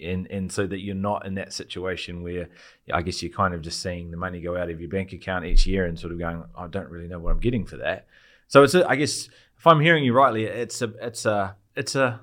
and 0.00 0.26
and 0.30 0.52
so 0.52 0.66
that 0.66 0.80
you're 0.80 0.94
not 0.94 1.26
in 1.26 1.34
that 1.34 1.52
situation 1.52 2.22
where 2.22 2.48
I 2.92 3.02
guess 3.02 3.22
you're 3.22 3.32
kind 3.32 3.54
of 3.54 3.62
just 3.62 3.82
seeing 3.82 4.10
the 4.10 4.16
money 4.16 4.40
go 4.40 4.56
out 4.56 4.70
of 4.70 4.80
your 4.80 4.90
bank 4.90 5.12
account 5.12 5.44
each 5.44 5.66
year 5.66 5.86
and 5.86 5.98
sort 5.98 6.12
of 6.12 6.18
going, 6.18 6.44
I 6.56 6.66
don't 6.66 6.88
really 6.88 7.08
know 7.08 7.18
what 7.18 7.30
I'm 7.30 7.40
getting 7.40 7.66
for 7.66 7.76
that. 7.78 8.06
So 8.48 8.62
it's 8.62 8.74
a, 8.74 8.88
I 8.88 8.96
guess 8.96 9.28
if 9.58 9.66
I'm 9.66 9.80
hearing 9.80 10.04
you 10.04 10.12
rightly, 10.12 10.44
it's 10.44 10.82
a 10.82 10.92
it's 11.00 11.26
a 11.26 11.56
it's 11.76 11.94
a 11.94 12.20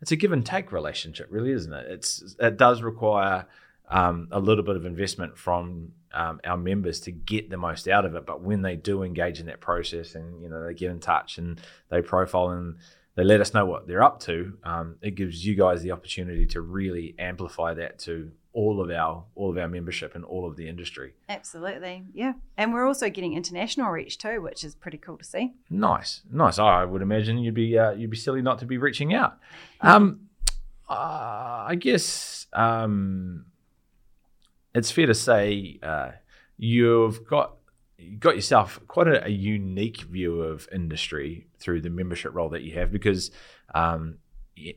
it's 0.00 0.12
a 0.12 0.16
give 0.16 0.32
and 0.32 0.44
take 0.44 0.72
relationship, 0.72 1.28
really, 1.30 1.52
isn't 1.52 1.72
it? 1.72 1.86
It's 1.90 2.36
it 2.38 2.56
does 2.56 2.82
require 2.82 3.46
um, 3.88 4.28
a 4.30 4.40
little 4.40 4.64
bit 4.64 4.76
of 4.76 4.86
investment 4.86 5.36
from 5.36 5.92
um, 6.12 6.40
our 6.44 6.56
members 6.56 7.00
to 7.00 7.12
get 7.12 7.50
the 7.50 7.56
most 7.56 7.88
out 7.88 8.04
of 8.04 8.14
it. 8.14 8.26
But 8.26 8.42
when 8.42 8.62
they 8.62 8.76
do 8.76 9.02
engage 9.02 9.40
in 9.40 9.46
that 9.46 9.60
process, 9.60 10.14
and 10.14 10.42
you 10.42 10.48
know 10.48 10.64
they 10.64 10.74
get 10.74 10.90
in 10.90 11.00
touch 11.00 11.38
and 11.38 11.60
they 11.88 12.02
profile 12.02 12.50
and 12.50 12.76
they 13.16 13.24
let 13.24 13.40
us 13.40 13.52
know 13.52 13.66
what 13.66 13.86
they're 13.86 14.02
up 14.02 14.20
to, 14.20 14.56
um, 14.64 14.96
it 15.02 15.14
gives 15.14 15.44
you 15.44 15.54
guys 15.54 15.82
the 15.82 15.90
opportunity 15.90 16.46
to 16.46 16.60
really 16.60 17.14
amplify 17.18 17.74
that 17.74 17.98
to 18.00 18.30
all 18.52 18.80
of 18.80 18.90
our 18.90 19.24
all 19.34 19.50
of 19.50 19.58
our 19.58 19.68
membership 19.68 20.14
and 20.14 20.24
all 20.24 20.46
of 20.46 20.56
the 20.56 20.68
industry. 20.68 21.14
Absolutely, 21.28 22.04
yeah. 22.12 22.32
And 22.56 22.72
we're 22.72 22.86
also 22.86 23.08
getting 23.08 23.34
international 23.34 23.90
reach 23.90 24.18
too, 24.18 24.40
which 24.40 24.64
is 24.64 24.74
pretty 24.74 24.98
cool 24.98 25.18
to 25.18 25.24
see. 25.24 25.54
Nice, 25.68 26.22
nice. 26.30 26.58
I 26.58 26.84
would 26.84 27.02
imagine 27.02 27.38
you'd 27.38 27.54
be 27.54 27.78
uh, 27.78 27.92
you'd 27.92 28.10
be 28.10 28.16
silly 28.16 28.42
not 28.42 28.58
to 28.60 28.66
be 28.66 28.78
reaching 28.78 29.14
out. 29.14 29.38
Um, 29.82 30.28
uh, 30.90 31.64
I 31.68 31.76
guess 31.80 32.46
um, 32.52 33.46
it's 34.74 34.90
fair 34.90 35.06
to 35.06 35.14
say 35.14 35.78
uh, 35.82 36.10
you've 36.58 37.26
got 37.26 37.54
you 37.96 38.16
got 38.16 38.34
yourself 38.34 38.80
quite 38.88 39.08
a, 39.08 39.26
a, 39.26 39.30
unique 39.30 40.02
view 40.02 40.42
of 40.42 40.68
industry 40.72 41.46
through 41.58 41.80
the 41.80 41.90
membership 41.90 42.34
role 42.34 42.50
that 42.50 42.62
you 42.62 42.78
have 42.78 42.90
because 42.90 43.30
um, 43.74 44.18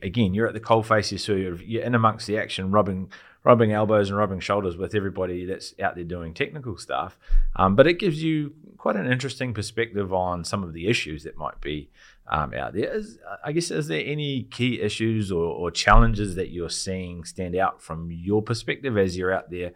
again 0.02 0.32
you're 0.34 0.46
at 0.46 0.54
the 0.54 0.60
coalface 0.60 1.10
you're 1.10 1.18
sort 1.18 1.40
of 1.40 1.62
you're 1.62 1.82
in 1.82 1.94
amongst 1.94 2.26
the 2.26 2.38
action 2.38 2.70
rubbing 2.70 3.10
rubbing 3.44 3.72
elbows 3.72 4.08
and 4.08 4.18
rubbing 4.18 4.40
shoulders 4.40 4.76
with 4.76 4.94
everybody 4.94 5.44
that's 5.44 5.74
out 5.78 5.94
there 5.94 6.04
doing 6.04 6.32
technical 6.32 6.78
stuff. 6.78 7.18
Um, 7.56 7.76
but 7.76 7.86
it 7.86 7.98
gives 7.98 8.22
you 8.22 8.54
quite 8.78 8.96
an 8.96 9.10
interesting 9.10 9.52
perspective 9.52 10.12
on 10.12 10.44
some 10.44 10.64
of 10.64 10.72
the 10.72 10.88
issues 10.88 11.24
that 11.24 11.36
might 11.36 11.60
be 11.60 11.90
um, 12.26 12.54
out 12.54 12.72
there. 12.72 12.96
Is, 12.96 13.18
I 13.44 13.52
guess, 13.52 13.70
is 13.70 13.86
there 13.86 14.02
any 14.04 14.44
key 14.44 14.80
issues 14.80 15.30
or, 15.30 15.44
or, 15.44 15.70
challenges 15.70 16.36
that 16.36 16.50
you're 16.50 16.70
seeing 16.70 17.24
stand 17.24 17.54
out 17.54 17.82
from 17.82 18.10
your 18.10 18.42
perspective 18.42 18.96
as 18.96 19.16
you're 19.16 19.32
out 19.32 19.50
there 19.50 19.72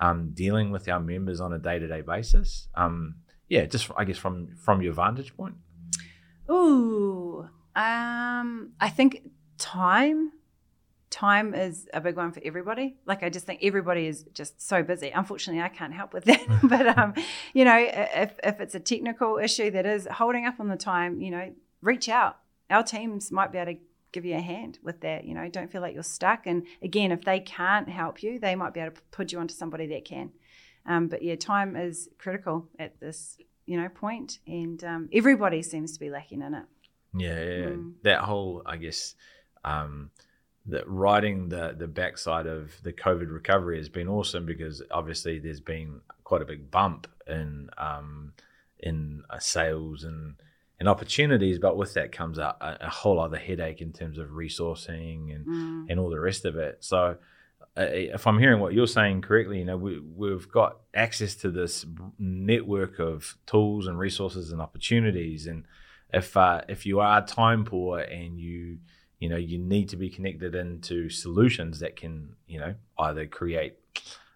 um, 0.00 0.30
dealing 0.34 0.72
with 0.72 0.88
our 0.88 0.98
members 0.98 1.40
on 1.40 1.52
a 1.52 1.58
day 1.58 1.78
to 1.78 1.86
day 1.86 2.00
basis? 2.00 2.66
Um, 2.74 3.16
yeah, 3.48 3.66
just 3.66 3.88
I 3.96 4.04
guess 4.04 4.18
from 4.18 4.56
from 4.56 4.82
your 4.82 4.94
vantage 4.94 5.36
point. 5.36 5.54
Ooh, 6.50 7.48
um, 7.76 8.72
I 8.80 8.88
think 8.88 9.30
time 9.58 10.32
time 11.12 11.54
is 11.54 11.86
a 11.92 12.00
big 12.00 12.16
one 12.16 12.32
for 12.32 12.40
everybody. 12.44 12.96
Like 13.06 13.22
I 13.22 13.28
just 13.28 13.46
think 13.46 13.60
everybody 13.62 14.06
is 14.06 14.24
just 14.34 14.60
so 14.60 14.82
busy. 14.82 15.10
Unfortunately, 15.10 15.62
I 15.62 15.68
can't 15.68 15.92
help 15.92 16.12
with 16.12 16.24
that. 16.24 16.40
but 16.64 16.98
um, 16.98 17.14
you 17.52 17.64
know, 17.64 17.76
if 17.78 18.32
if 18.42 18.60
it's 18.60 18.74
a 18.74 18.80
technical 18.80 19.38
issue 19.38 19.70
that 19.70 19.86
is 19.86 20.08
holding 20.10 20.46
up 20.46 20.58
on 20.58 20.68
the 20.68 20.76
time, 20.76 21.20
you 21.20 21.30
know, 21.30 21.52
reach 21.80 22.08
out. 22.08 22.38
Our 22.70 22.82
teams 22.82 23.30
might 23.30 23.52
be 23.52 23.58
able 23.58 23.74
to 23.74 23.78
give 24.12 24.24
you 24.24 24.34
a 24.36 24.40
hand 24.40 24.78
with 24.82 25.02
that. 25.02 25.24
You 25.24 25.34
know, 25.34 25.48
don't 25.48 25.70
feel 25.70 25.82
like 25.82 25.94
you're 25.94 26.02
stuck. 26.02 26.46
And 26.46 26.64
again, 26.82 27.12
if 27.12 27.22
they 27.24 27.38
can't 27.40 27.88
help 27.88 28.22
you, 28.22 28.38
they 28.38 28.54
might 28.54 28.74
be 28.74 28.80
able 28.80 28.96
to 28.96 29.02
put 29.10 29.30
you 29.30 29.38
onto 29.38 29.54
somebody 29.54 29.86
that 29.88 30.04
can. 30.04 30.32
Um, 30.86 31.08
but 31.08 31.22
yeah, 31.22 31.36
time 31.36 31.76
is 31.76 32.08
critical 32.18 32.68
at 32.78 32.98
this 32.98 33.36
you 33.66 33.80
know 33.80 33.88
point, 33.88 34.38
and 34.46 34.82
um, 34.82 35.08
everybody 35.12 35.62
seems 35.62 35.92
to 35.92 36.00
be 36.00 36.10
lacking 36.10 36.42
in 36.42 36.54
it. 36.54 36.64
Yeah, 37.14 37.44
yeah. 37.44 37.66
Mm. 37.66 37.92
that 38.02 38.20
whole 38.20 38.62
I 38.64 38.76
guess. 38.76 39.14
Um, 39.64 40.10
that 40.66 40.88
riding 40.88 41.48
the 41.48 41.74
the 41.76 41.88
backside 41.88 42.46
of 42.46 42.72
the 42.82 42.92
COVID 42.92 43.32
recovery 43.32 43.78
has 43.78 43.88
been 43.88 44.08
awesome 44.08 44.46
because 44.46 44.82
obviously 44.90 45.38
there's 45.38 45.60
been 45.60 46.00
quite 46.24 46.42
a 46.42 46.44
big 46.46 46.70
bump 46.70 47.08
in 47.26 47.68
um, 47.78 48.32
in 48.78 49.24
uh, 49.30 49.38
sales 49.38 50.04
and 50.04 50.36
and 50.78 50.88
opportunities, 50.88 51.60
but 51.60 51.76
with 51.76 51.94
that 51.94 52.10
comes 52.10 52.38
a, 52.38 52.56
a, 52.60 52.90
whole 52.90 53.20
other 53.20 53.36
headache 53.36 53.80
in 53.80 53.92
terms 53.92 54.18
of 54.18 54.30
resourcing 54.30 55.32
and 55.32 55.46
mm. 55.46 55.86
and 55.88 56.00
all 56.00 56.10
the 56.10 56.20
rest 56.20 56.44
of 56.44 56.56
it. 56.56 56.78
So. 56.80 57.16
Uh, 57.74 57.86
if 57.90 58.26
I'm 58.26 58.38
hearing 58.38 58.60
what 58.60 58.74
you're 58.74 58.86
saying 58.86 59.22
correctly, 59.22 59.60
you 59.60 59.64
know 59.64 59.78
we, 59.78 59.98
we've 59.98 60.46
got 60.46 60.80
access 60.92 61.34
to 61.36 61.50
this 61.50 61.86
network 62.18 62.98
of 62.98 63.38
tools 63.46 63.86
and 63.86 63.98
resources 63.98 64.52
and 64.52 64.60
opportunities, 64.60 65.46
and 65.46 65.64
if 66.12 66.36
uh, 66.36 66.60
if 66.68 66.84
you 66.84 67.00
are 67.00 67.24
time 67.24 67.64
poor 67.64 68.00
and 68.00 68.38
you 68.38 68.76
you 69.22 69.28
know 69.28 69.36
you 69.36 69.56
need 69.56 69.88
to 69.88 69.96
be 69.96 70.10
connected 70.10 70.56
into 70.56 71.08
solutions 71.08 71.78
that 71.78 71.94
can 71.94 72.34
you 72.48 72.58
know 72.58 72.74
either 72.98 73.24
create 73.24 73.76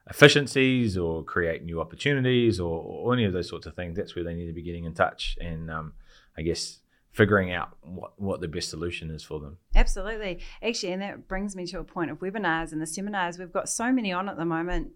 efficiencies 0.08 0.96
or 0.96 1.24
create 1.24 1.64
new 1.64 1.80
opportunities 1.80 2.60
or, 2.60 2.80
or 2.80 3.12
any 3.12 3.24
of 3.24 3.32
those 3.32 3.48
sorts 3.48 3.66
of 3.66 3.74
things. 3.74 3.96
That's 3.96 4.14
where 4.14 4.24
they 4.24 4.34
need 4.34 4.46
to 4.46 4.52
be 4.52 4.62
getting 4.62 4.84
in 4.84 4.94
touch 4.94 5.36
and 5.40 5.68
um, 5.68 5.94
i 6.38 6.42
guess 6.42 6.78
figuring 7.10 7.50
out 7.50 7.70
what, 7.80 8.12
what 8.20 8.40
the 8.40 8.46
best 8.46 8.68
solution 8.70 9.10
is 9.10 9.24
for 9.24 9.40
them. 9.40 9.58
Absolutely. 9.74 10.38
Actually 10.62 10.92
and 10.92 11.02
that 11.02 11.26
brings 11.26 11.56
me 11.56 11.66
to 11.66 11.80
a 11.80 11.84
point 11.84 12.12
of 12.12 12.20
webinars 12.20 12.70
and 12.70 12.80
the 12.80 12.86
seminars. 12.86 13.40
We've 13.40 13.52
got 13.52 13.68
so 13.68 13.90
many 13.90 14.12
on 14.12 14.28
at 14.28 14.36
the 14.36 14.44
moment 14.44 14.92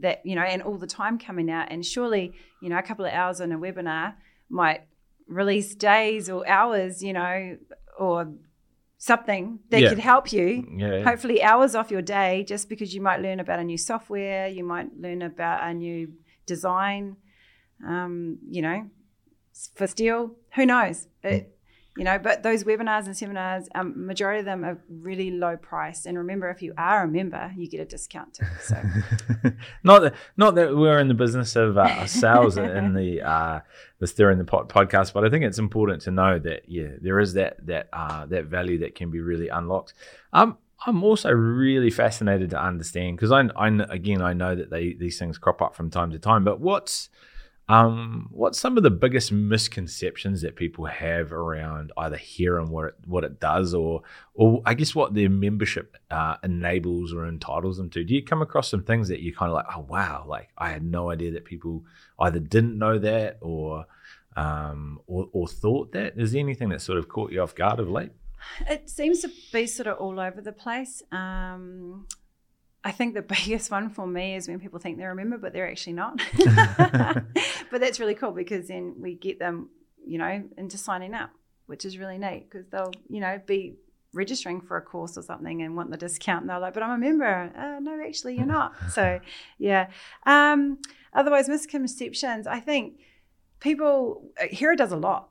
that 0.00 0.20
you 0.26 0.34
know 0.34 0.42
and 0.42 0.62
all 0.62 0.78
the 0.78 0.88
time 0.88 1.16
coming 1.16 1.48
out. 1.48 1.68
And 1.70 1.86
surely 1.86 2.32
you 2.60 2.70
know 2.70 2.78
a 2.78 2.82
couple 2.82 3.04
of 3.04 3.12
hours 3.12 3.40
on 3.40 3.52
a 3.52 3.58
webinar 3.58 4.14
might 4.48 4.80
release 5.28 5.76
days 5.76 6.28
or 6.28 6.44
hours 6.48 7.04
you 7.04 7.12
know 7.12 7.56
or 7.98 8.32
something 8.98 9.60
that 9.70 9.80
yeah. 9.80 9.88
could 9.88 9.98
help 9.98 10.32
you 10.32 10.66
yeah. 10.76 11.02
hopefully 11.04 11.40
hours 11.40 11.76
off 11.76 11.90
your 11.90 12.02
day 12.02 12.44
just 12.44 12.68
because 12.68 12.92
you 12.92 13.00
might 13.00 13.20
learn 13.20 13.38
about 13.38 13.60
a 13.60 13.64
new 13.64 13.78
software 13.78 14.48
you 14.48 14.64
might 14.64 14.88
learn 14.98 15.22
about 15.22 15.62
a 15.68 15.72
new 15.72 16.12
design 16.46 17.16
um, 17.86 18.38
you 18.48 18.60
know 18.60 18.90
for 19.74 19.86
steel 19.86 20.34
who 20.54 20.66
knows 20.66 21.06
it, 21.22 21.56
you 21.98 22.04
know 22.04 22.18
but 22.18 22.42
those 22.42 22.64
webinars 22.64 23.06
and 23.06 23.16
seminars 23.16 23.68
um, 23.74 24.06
majority 24.06 24.38
of 24.38 24.44
them 24.44 24.64
are 24.64 24.78
really 24.88 25.30
low 25.30 25.56
price 25.56 26.06
and 26.06 26.16
remember 26.16 26.48
if 26.48 26.62
you 26.62 26.72
are 26.78 27.02
a 27.02 27.08
member 27.08 27.52
you 27.56 27.68
get 27.68 27.80
a 27.80 27.84
discount 27.84 28.34
too 28.34 28.46
so 28.62 28.80
not 29.82 30.00
that 30.00 30.14
not 30.36 30.54
that 30.54 30.76
we're 30.76 30.98
in 30.98 31.08
the 31.08 31.14
business 31.14 31.56
of 31.56 31.76
uh, 31.76 32.06
sales 32.06 32.56
in 32.56 32.94
the 32.94 33.20
uh 33.20 33.60
the 33.98 34.06
Stirring 34.06 34.38
the 34.38 34.44
Pot 34.44 34.68
podcast 34.68 35.12
but 35.12 35.24
i 35.24 35.28
think 35.28 35.44
it's 35.44 35.58
important 35.58 36.00
to 36.02 36.10
know 36.10 36.38
that 36.38 36.62
yeah 36.68 36.88
there 37.00 37.18
is 37.18 37.34
that 37.34 37.64
that 37.66 37.88
uh 37.92 38.24
that 38.26 38.44
value 38.44 38.78
that 38.78 38.94
can 38.94 39.10
be 39.10 39.20
really 39.20 39.48
unlocked 39.48 39.92
um 40.32 40.56
I'm 40.86 41.02
also 41.02 41.30
really 41.30 41.90
fascinated 41.90 42.50
to 42.50 42.62
understand 42.62 43.16
because 43.16 43.32
I, 43.32 43.48
I, 43.56 43.68
again 43.90 44.22
I 44.22 44.32
know 44.32 44.54
that 44.54 44.70
they 44.70 44.92
these 44.92 45.18
things 45.18 45.36
crop 45.36 45.60
up 45.60 45.74
from 45.74 45.90
time 45.90 46.12
to 46.12 46.20
time. 46.20 46.44
But 46.44 46.60
what's 46.60 47.08
um, 47.68 48.28
what's 48.30 48.58
some 48.58 48.78
of 48.78 48.82
the 48.82 48.90
biggest 48.90 49.30
misconceptions 49.30 50.40
that 50.40 50.56
people 50.56 50.86
have 50.86 51.32
around 51.32 51.92
either 51.98 52.16
Hera 52.16 52.62
and 52.62 52.70
what 52.70 52.86
it, 52.86 52.94
what 53.04 53.24
it 53.24 53.40
does, 53.40 53.74
or 53.74 54.02
or 54.32 54.62
I 54.64 54.72
guess 54.72 54.94
what 54.94 55.12
their 55.12 55.28
membership 55.28 55.96
uh, 56.10 56.36
enables 56.42 57.12
or 57.12 57.28
entitles 57.28 57.76
them 57.76 57.90
to? 57.90 58.04
Do 58.04 58.14
you 58.14 58.24
come 58.24 58.40
across 58.40 58.68
some 58.70 58.84
things 58.84 59.08
that 59.08 59.20
you 59.20 59.34
kind 59.34 59.50
of 59.50 59.56
like, 59.56 59.66
oh 59.76 59.80
wow, 59.80 60.24
like 60.26 60.48
I 60.56 60.70
had 60.70 60.82
no 60.82 61.10
idea 61.10 61.32
that 61.32 61.44
people 61.44 61.84
either 62.18 62.40
didn't 62.40 62.78
know 62.78 62.98
that 62.98 63.36
or 63.42 63.84
um, 64.34 65.00
or, 65.06 65.28
or 65.32 65.46
thought 65.46 65.92
that? 65.92 66.14
Is 66.16 66.32
there 66.32 66.40
anything 66.40 66.70
that 66.70 66.80
sort 66.80 66.98
of 66.98 67.08
caught 67.08 67.32
you 67.32 67.42
off 67.42 67.54
guard 67.54 67.80
of 67.80 67.90
late? 67.90 68.12
It 68.66 68.88
seems 68.88 69.20
to 69.20 69.30
be 69.52 69.66
sort 69.66 69.88
of 69.88 69.98
all 69.98 70.18
over 70.18 70.40
the 70.40 70.52
place. 70.52 71.02
Um, 71.12 72.06
I 72.84 72.92
think 72.92 73.14
the 73.14 73.22
biggest 73.44 73.70
one 73.70 73.90
for 73.90 74.06
me 74.06 74.36
is 74.36 74.48
when 74.48 74.60
people 74.60 74.78
think 74.78 74.98
they're 74.98 75.10
a 75.10 75.16
member, 75.16 75.38
but 75.38 75.52
they're 75.52 75.70
actually 75.70 75.94
not. 75.94 76.20
but 77.70 77.80
that's 77.80 78.00
really 78.00 78.14
cool 78.14 78.32
because 78.32 78.68
then 78.68 78.94
we 78.98 79.14
get 79.14 79.38
them, 79.38 79.70
you 80.06 80.18
know, 80.18 80.44
into 80.56 80.78
signing 80.78 81.14
up, 81.14 81.30
which 81.66 81.84
is 81.84 81.98
really 81.98 82.18
neat 82.18 82.48
because 82.50 82.66
they'll, 82.68 82.92
you 83.08 83.20
know, 83.20 83.40
be 83.46 83.76
registering 84.14 84.60
for 84.60 84.76
a 84.76 84.80
course 84.80 85.18
or 85.18 85.22
something 85.22 85.62
and 85.62 85.76
want 85.76 85.90
the 85.90 85.96
discount. 85.96 86.42
And 86.42 86.50
they're 86.50 86.58
like 86.58 86.74
but 86.74 86.82
i'm 86.82 86.90
a 86.90 86.98
member. 86.98 87.52
Uh, 87.56 87.78
no 87.80 88.00
actually 88.04 88.36
you're 88.36 88.46
not. 88.46 88.72
So 88.90 89.20
yeah. 89.58 89.88
Um, 90.24 90.78
otherwise 91.12 91.48
misconceptions. 91.48 92.46
I 92.46 92.60
think 92.60 93.00
people 93.60 94.30
uh, 94.40 94.46
hera 94.50 94.76
does 94.76 94.92
a 94.92 94.96
lot 94.96 95.28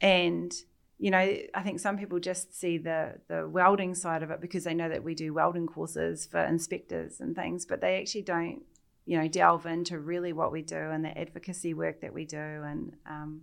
and 0.00 0.52
you 0.98 1.10
know, 1.10 1.36
I 1.54 1.62
think 1.62 1.78
some 1.80 1.98
people 1.98 2.18
just 2.18 2.58
see 2.58 2.78
the 2.78 3.14
the 3.28 3.46
welding 3.48 3.94
side 3.94 4.22
of 4.22 4.30
it 4.30 4.40
because 4.40 4.64
they 4.64 4.74
know 4.74 4.88
that 4.88 5.04
we 5.04 5.14
do 5.14 5.34
welding 5.34 5.66
courses 5.66 6.26
for 6.26 6.42
inspectors 6.42 7.20
and 7.20 7.36
things, 7.36 7.66
but 7.66 7.80
they 7.80 8.00
actually 8.00 8.22
don't, 8.22 8.62
you 9.04 9.18
know, 9.18 9.28
delve 9.28 9.66
into 9.66 9.98
really 9.98 10.32
what 10.32 10.52
we 10.52 10.62
do 10.62 10.76
and 10.76 11.04
the 11.04 11.16
advocacy 11.18 11.74
work 11.74 12.00
that 12.00 12.14
we 12.14 12.24
do 12.24 12.38
and 12.38 12.96
um, 13.06 13.42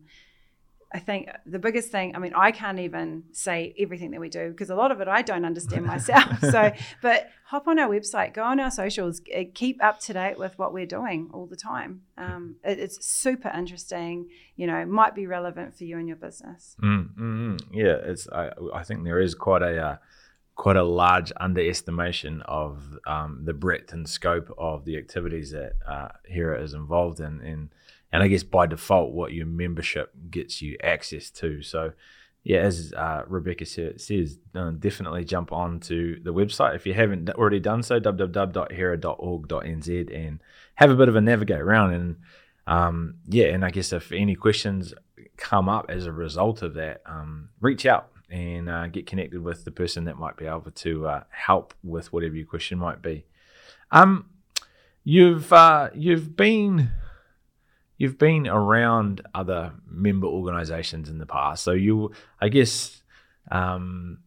I 0.93 1.00
think 1.00 1.27
the 1.45 1.57
biggest 1.57 1.89
thing, 1.89 2.15
I 2.15 2.19
mean, 2.19 2.33
I 2.35 2.51
can't 2.51 2.79
even 2.79 3.23
say 3.31 3.73
everything 3.79 4.12
that 4.12 4.19
we 4.19 4.29
do 4.29 4.51
because 4.51 4.69
a 4.69 4.75
lot 4.75 4.91
of 4.91 5.01
it 5.01 5.07
I 5.07 5.23
don't 5.23 5.43
understand 5.43 5.85
myself. 5.85 6.39
so, 6.41 6.71
but 7.01 7.29
hop 7.45 7.67
on 7.67 7.79
our 7.79 7.89
website, 7.89 8.33
go 8.33 8.43
on 8.43 8.59
our 8.59 8.69
socials, 8.69 9.19
keep 9.55 9.83
up 9.83 10.00
to 10.01 10.13
date 10.13 10.38
with 10.38 10.57
what 10.59 10.71
we're 10.71 10.85
doing 10.85 11.29
all 11.33 11.47
the 11.47 11.55
time. 11.55 12.01
Um, 12.17 12.57
it, 12.63 12.77
it's 12.77 13.03
super 13.03 13.50
interesting, 13.50 14.29
you 14.55 14.67
know, 14.67 14.85
might 14.85 15.15
be 15.15 15.25
relevant 15.25 15.75
for 15.75 15.83
you 15.83 15.97
and 15.97 16.07
your 16.07 16.17
business. 16.17 16.75
Mm, 16.83 17.15
mm, 17.15 17.62
yeah, 17.71 17.97
it's. 18.03 18.27
I, 18.29 18.51
I 18.73 18.83
think 18.83 19.03
there 19.03 19.19
is 19.19 19.33
quite 19.33 19.63
a. 19.63 19.77
Uh, 19.77 19.97
quite 20.55 20.75
a 20.75 20.83
large 20.83 21.31
underestimation 21.38 22.39
of 22.43 23.00
um, 23.07 23.41
the 23.43 23.53
breadth 23.53 23.91
and 23.91 24.07
scope 24.07 24.53
of 24.55 24.85
the 24.85 24.95
activities 24.97 25.50
that 25.50 25.73
uh, 25.88 26.09
Hera 26.25 26.62
is 26.62 26.75
involved 26.75 27.19
in, 27.19 27.41
and 27.41 27.69
and 28.13 28.24
I 28.24 28.27
guess 28.27 28.43
by 28.43 28.67
default, 28.67 29.12
what 29.12 29.34
your 29.34 29.48
membership 29.48 30.13
gets 30.29 30.62
you 30.62 30.77
access 30.84 31.32
to. 31.32 31.63
So, 31.63 31.93
yeah, 32.43 32.60
as 32.60 32.93
uh, 32.96 33.24
Rebecca 33.27 33.65
says, 33.65 34.38
uh, 34.53 34.70
definitely 34.77 35.25
jump 35.25 35.51
on 35.51 35.79
to 35.82 36.20
the 36.24 36.32
website 36.32 36.75
if 36.75 36.86
you 36.86 36.93
haven't 36.93 37.32
already 37.32 37.60
done 37.60 37.82
so, 37.82 38.00
www.hera.org.nz, 38.00 40.15
and 40.15 40.43
have 40.75 40.91
a 40.91 40.96
bit 40.96 41.10
of 41.10 41.15
a 41.15 41.22
navigate 41.22 41.60
around. 41.60 41.93
And 41.93 42.17
um, 42.67 43.15
yeah, 43.27 43.48
and 43.48 43.65
I 43.65 43.72
guess 43.72 43.91
if 43.91 44.12
any 44.12 44.36
questions 44.36 44.93
come 45.36 45.67
up 45.67 45.88
as 45.89 46.05
a 46.05 46.12
result 46.12 46.62
of 46.62 46.75
that, 46.75 47.01
um, 47.08 47.50
reach 47.62 47.88
out 47.88 48.12
and 48.29 48.70
uh, 48.70 48.86
get 48.88 49.08
connected 49.08 49.41
with 49.41 49.65
the 49.65 49.72
person 49.72 50.03
that 50.03 50.20
might 50.20 50.38
be 50.38 50.46
able 50.46 50.70
to 50.70 51.08
uh, 51.08 51.24
help 51.32 51.74
with 51.84 52.13
whatever 52.13 52.36
your 52.36 52.46
question 52.46 52.77
might 52.77 53.01
be. 53.01 53.25
Um, 53.89 54.27
you've 55.03 55.51
uh, 55.51 55.89
you've 55.96 56.36
been 56.36 56.91
you've 57.97 58.17
been 58.17 58.47
around 58.47 59.21
other 59.33 59.73
member 59.88 60.27
organizations 60.27 61.09
in 61.09 61.17
the 61.17 61.25
past. 61.25 61.63
So 61.63 61.71
you, 61.71 62.12
I 62.41 62.50
guess, 62.50 63.01
um, 63.51 64.19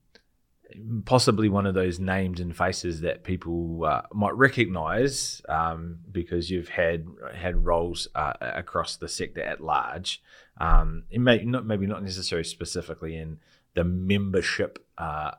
possibly 1.04 1.49
one 1.49 1.66
of 1.66 1.75
those 1.75 1.99
names 1.99 2.40
and 2.40 2.56
faces 2.56 3.00
that 3.00 3.25
people 3.25 3.85
uh, 3.85 4.02
might 4.12 4.35
recognize 4.35 5.40
um, 5.49 5.99
because 6.11 6.50
you've 6.50 6.68
had 6.68 7.06
had 7.35 7.64
roles 7.64 8.08
uh, 8.14 8.35
across 8.40 8.96
the 8.96 9.08
sector 9.08 9.42
at 9.42 9.61
large. 9.61 10.23
Um, 10.58 11.04
it 11.11 11.20
may 11.20 11.44
not 11.44 11.66
maybe 11.66 11.87
not 11.87 12.02
necessarily 12.02 12.44
specifically 12.44 13.16
in 13.16 13.38
the 13.75 13.85
membership 13.85 14.85
uh, 14.99 15.32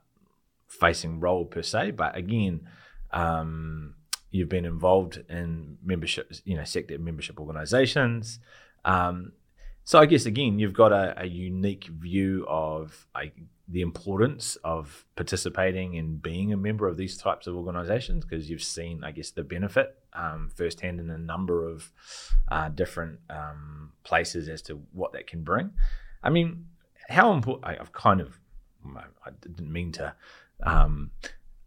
facing 0.68 1.20
role 1.20 1.46
per 1.46 1.62
se, 1.62 1.92
but 1.92 2.16
again, 2.16 2.68
um, 3.12 3.96
you've 4.38 4.50
been 4.58 4.66
involved 4.66 5.16
in 5.30 5.78
membership, 5.84 6.32
you 6.46 6.56
know, 6.56 6.64
sector 6.64 6.98
membership 6.98 7.40
organisations. 7.40 8.40
Um, 8.86 9.34
so 9.84 10.00
I 10.00 10.06
guess 10.06 10.26
again, 10.26 10.60
you've 10.60 10.74
got 10.74 10.92
a, 10.92 11.14
a 11.18 11.26
unique 11.26 11.86
view 11.86 12.46
of 12.48 13.08
like, 13.16 13.34
the 13.70 13.82
importance 13.82 14.58
of 14.64 15.06
participating 15.16 15.98
and 15.98 16.22
being 16.22 16.54
a 16.54 16.58
member 16.58 16.88
of 16.88 16.96
these 16.96 17.18
types 17.18 17.48
of 17.48 17.56
organisations 17.56 18.24
because 18.24 18.50
you've 18.50 18.64
seen, 18.64 19.04
I 19.04 19.12
guess, 19.12 19.32
the 19.32 19.44
benefit 19.44 19.98
um, 20.14 20.50
firsthand 20.56 21.02
in 21.02 21.10
a 21.10 21.18
number 21.18 21.68
of 21.68 21.92
uh, 22.48 22.70
different 22.70 23.20
um, 23.30 23.92
places 24.04 24.48
as 24.48 24.62
to 24.64 24.82
what 24.94 25.12
that 25.14 25.28
can 25.28 25.44
bring. 25.44 25.72
I 26.24 26.30
mean, 26.30 26.68
how 27.10 27.34
important? 27.34 27.66
I've 27.66 27.92
kind 27.92 28.22
of, 28.22 28.40
I 29.26 29.32
didn't 29.42 29.72
mean 29.72 29.92
to 29.94 30.14
um, 30.64 31.12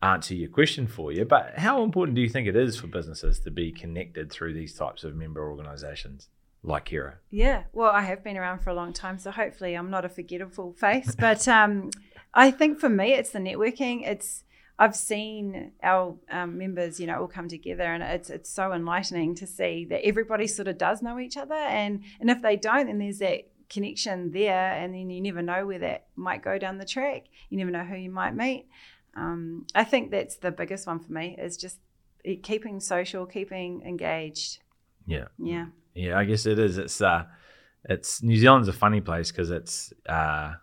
answer 0.02 0.34
your 0.34 0.48
question 0.48 0.86
for 0.86 1.12
you, 1.12 1.24
but 1.24 1.58
how 1.58 1.82
important 1.82 2.14
do 2.14 2.22
you 2.22 2.28
think 2.28 2.48
it 2.48 2.56
is 2.56 2.76
for 2.76 2.86
businesses 2.86 3.38
to 3.40 3.50
be 3.50 3.70
connected 3.70 4.30
through 4.30 4.54
these 4.54 4.74
types 4.74 5.04
of 5.04 5.14
member 5.14 5.48
organisations? 5.48 6.28
like 6.62 6.88
Hera? 6.88 7.18
Yeah, 7.30 7.64
well, 7.72 7.90
I 7.90 8.02
have 8.02 8.22
been 8.22 8.36
around 8.36 8.60
for 8.60 8.70
a 8.70 8.74
long 8.74 8.92
time, 8.92 9.18
so 9.18 9.30
hopefully 9.30 9.74
I'm 9.74 9.90
not 9.90 10.04
a 10.04 10.08
forgettable 10.08 10.72
face. 10.74 11.14
But 11.14 11.46
um, 11.48 11.90
I 12.34 12.50
think 12.50 12.78
for 12.78 12.88
me, 12.88 13.14
it's 13.14 13.30
the 13.30 13.38
networking. 13.38 14.06
It's 14.06 14.44
I've 14.78 14.96
seen 14.96 15.72
our 15.82 16.16
um, 16.30 16.56
members, 16.56 16.98
you 16.98 17.06
know, 17.06 17.20
all 17.20 17.28
come 17.28 17.48
together, 17.48 17.84
and 17.84 18.02
it's 18.02 18.30
it's 18.30 18.50
so 18.50 18.72
enlightening 18.72 19.34
to 19.36 19.46
see 19.46 19.84
that 19.86 20.04
everybody 20.04 20.46
sort 20.46 20.68
of 20.68 20.78
does 20.78 21.02
know 21.02 21.18
each 21.18 21.36
other, 21.36 21.54
and 21.54 22.02
and 22.20 22.30
if 22.30 22.42
they 22.42 22.56
don't, 22.56 22.86
then 22.86 22.98
there's 22.98 23.18
that 23.18 23.48
connection 23.68 24.32
there, 24.32 24.72
and 24.72 24.94
then 24.94 25.10
you 25.10 25.20
never 25.20 25.42
know 25.42 25.66
where 25.66 25.78
that 25.78 26.06
might 26.16 26.42
go 26.42 26.58
down 26.58 26.78
the 26.78 26.84
track. 26.84 27.24
You 27.48 27.58
never 27.58 27.70
know 27.70 27.84
who 27.84 27.96
you 27.96 28.10
might 28.10 28.34
meet. 28.34 28.66
Um, 29.16 29.66
I 29.74 29.84
think 29.84 30.10
that's 30.10 30.36
the 30.36 30.50
biggest 30.50 30.86
one 30.86 31.00
for 31.00 31.12
me 31.12 31.36
is 31.38 31.56
just 31.56 31.78
keeping 32.42 32.80
social, 32.80 33.26
keeping 33.26 33.82
engaged. 33.82 34.60
Yeah. 35.06 35.26
Yeah. 35.38 35.66
Yeah, 35.94 36.18
I 36.18 36.24
guess 36.24 36.46
it 36.46 36.58
is. 36.58 36.78
It's 36.78 37.00
uh, 37.00 37.24
it's 37.84 38.22
New 38.22 38.36
Zealand's 38.36 38.68
a 38.68 38.72
funny 38.72 39.00
place 39.00 39.32
because 39.32 39.50
it's 39.50 39.92
uh, 40.08 40.54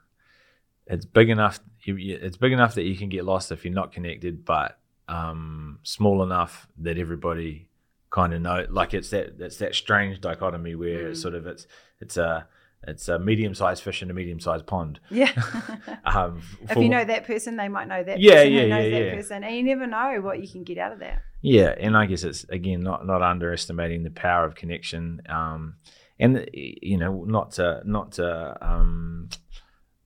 it's 0.85 1.05
big 1.05 1.29
enough. 1.29 1.59
It's 1.85 2.37
big 2.37 2.53
enough 2.53 2.75
that 2.75 2.83
you 2.83 2.95
can 2.95 3.09
get 3.09 3.25
lost 3.25 3.51
if 3.51 3.65
you're 3.65 3.73
not 3.73 3.91
connected, 3.91 4.45
but 4.45 4.79
um, 5.07 5.79
small 5.83 6.23
enough 6.23 6.67
that 6.79 6.97
everybody 6.97 7.67
kind 8.09 8.33
of 8.33 8.41
know. 8.41 8.65
Like 8.69 8.93
it's 8.93 9.09
that 9.09 9.35
it's 9.39 9.57
that 9.57 9.75
strange 9.75 10.21
dichotomy 10.21 10.75
where 10.75 11.03
mm. 11.03 11.09
it's 11.11 11.21
sort 11.21 11.35
of 11.35 11.45
it's 11.45 11.67
it's 11.99 12.17
a 12.17 12.47
it's 12.87 13.09
a 13.09 13.19
medium-sized 13.19 13.83
fish 13.83 14.01
in 14.01 14.09
a 14.09 14.13
medium-sized 14.13 14.65
pond. 14.65 14.99
Yeah. 15.09 15.31
um, 16.05 16.41
if 16.61 16.77
you 16.77 16.89
know 16.89 17.03
that 17.03 17.25
person, 17.25 17.57
they 17.57 17.67
might 17.67 17.87
know 17.87 18.01
that 18.01 18.19
yeah, 18.19 18.35
person 18.35 18.53
yeah, 18.53 18.61
who 18.61 18.67
knows 18.69 18.83
yeah, 18.85 18.99
that 18.99 19.05
yeah. 19.05 19.15
person, 19.15 19.43
and 19.43 19.55
you 19.55 19.63
never 19.63 19.85
know 19.85 20.19
what 20.21 20.41
you 20.41 20.47
can 20.47 20.63
get 20.63 20.77
out 20.77 20.93
of 20.93 20.99
that. 20.99 21.21
Yeah, 21.41 21.75
and 21.77 21.95
I 21.95 22.05
guess 22.05 22.23
it's 22.23 22.45
again 22.45 22.81
not 22.81 23.05
not 23.05 23.21
underestimating 23.21 24.03
the 24.03 24.09
power 24.09 24.45
of 24.45 24.55
connection, 24.55 25.21
um, 25.29 25.75
and 26.17 26.49
you 26.53 26.97
know 26.97 27.25
not 27.25 27.51
to 27.53 27.81
not 27.85 28.13
to 28.13 28.57
um, 28.61 29.29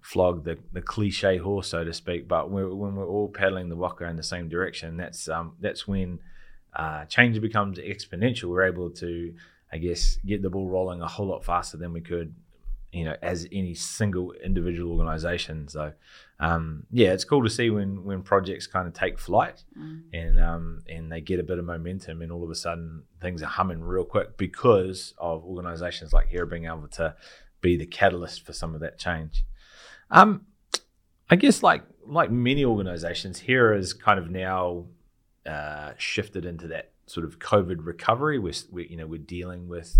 flog 0.02 0.44
the, 0.44 0.58
the 0.74 0.82
cliche 0.82 1.38
horse 1.38 1.70
so 1.70 1.84
to 1.84 1.94
speak, 1.94 2.28
but 2.28 2.52
we're, 2.52 2.74
when 2.74 2.96
we're 2.96 3.08
all 3.08 3.30
paddling 3.30 3.70
the 3.70 3.78
waka 3.78 4.06
in 4.06 4.18
the 4.18 4.24
same 4.24 4.50
direction, 4.50 4.98
that's 4.98 5.30
um, 5.30 5.54
that's 5.60 5.88
when 5.88 6.20
uh, 6.76 7.06
change 7.06 7.40
becomes 7.42 7.78
exponential. 7.78 8.50
We're 8.50 8.66
able 8.66 8.90
to, 8.92 9.34
I 9.72 9.78
guess, 9.78 10.18
get 10.26 10.42
the 10.42 10.50
ball 10.50 10.68
rolling 10.68 11.02
a 11.02 11.08
whole 11.08 11.28
lot 11.28 11.46
faster 11.46 11.78
than 11.78 11.94
we 11.94 12.02
could 12.02 12.34
you 12.92 13.06
know, 13.06 13.16
as 13.22 13.48
any 13.52 13.74
single 13.74 14.34
individual 14.34 15.00
organization. 15.00 15.68
So, 15.68 15.94
um, 16.40 16.84
yeah, 16.92 17.14
it's 17.14 17.24
cool 17.24 17.44
to 17.44 17.50
see 17.50 17.70
when 17.70 18.04
when 18.04 18.22
projects 18.22 18.68
kind 18.68 18.88
of 18.88 18.94
take 18.94 19.18
flight 19.18 19.64
mm. 19.78 20.02
and 20.14 20.40
um, 20.40 20.82
and 20.90 21.12
they 21.12 21.22
get 21.22 21.40
a 21.40 21.44
bit 21.44 21.60
of 21.60 21.66
momentum, 21.66 22.22
and 22.22 22.32
all 22.32 22.44
of 22.44 22.50
a 22.50 22.56
sudden 22.56 23.04
things 23.22 23.42
are 23.42 23.48
humming 23.48 23.82
real 23.82 24.04
quick 24.04 24.38
because 24.38 25.14
of 25.18 25.46
organizations 25.46 26.12
like 26.14 26.28
Hera 26.28 26.48
being 26.48 26.66
able 26.66 26.88
to 26.90 27.16
be 27.62 27.78
the 27.78 27.86
catalyst 27.86 28.46
for 28.46 28.54
some 28.54 28.76
of 28.76 28.82
that 28.82 28.98
change. 28.98 29.46
Um, 30.10 30.48
I 31.30 31.38
guess 31.38 31.64
like 31.64 31.84
like 32.06 32.30
many 32.30 32.66
organizations, 32.66 33.40
Hera 33.40 33.78
is 33.78 33.94
kind 33.94 34.20
of 34.20 34.30
now 34.30 34.86
uh, 35.46 35.92
shifted 35.98 36.46
into 36.46 36.68
that 36.68 36.92
sort 37.06 37.26
of 37.26 37.40
COVID 37.40 37.86
recovery. 37.86 38.38
We're, 38.38 38.54
we, 38.70 38.88
you 38.88 38.98
know 38.98 39.08
we're 39.08 39.20
dealing 39.20 39.68
with 39.68 39.98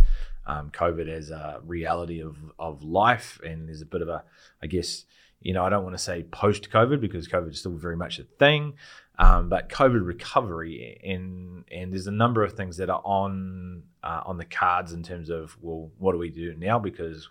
um, 0.52 0.70
COVID 0.70 1.08
as 1.08 1.32
a 1.32 1.62
reality 1.66 2.22
of 2.22 2.38
of 2.60 2.84
life, 2.84 3.40
and 3.44 3.70
there's 3.70 3.82
a 3.82 3.86
bit 3.86 4.02
of 4.02 4.10
a, 4.10 4.24
I 4.62 4.68
guess, 4.68 5.06
you 5.40 5.54
know, 5.54 5.64
I 5.64 5.70
don't 5.70 5.84
want 5.84 5.96
to 5.96 6.04
say 6.04 6.24
post 6.24 6.70
COVID 6.70 7.00
because 7.00 7.28
COVID 7.30 7.52
is 7.52 7.60
still 7.60 7.78
very 7.78 7.96
much 7.96 8.20
a 8.20 8.24
thing, 8.24 8.74
um, 9.18 9.48
but 9.48 9.70
COVID 9.70 10.06
recovery, 10.06 11.00
and 11.04 11.64
and 11.72 11.94
there's 11.94 12.08
a 12.08 12.12
number 12.12 12.44
of 12.44 12.54
things 12.54 12.78
that 12.78 12.90
are 12.90 13.02
on 13.06 13.84
uh, 14.04 14.24
on 14.26 14.38
the 14.38 14.46
cards 14.46 14.92
in 14.92 15.04
terms 15.04 15.30
of 15.30 15.58
well, 15.62 15.90
what 15.98 16.12
do 16.12 16.18
we 16.18 16.30
do 16.30 16.54
now 16.58 16.78
because 16.78 17.30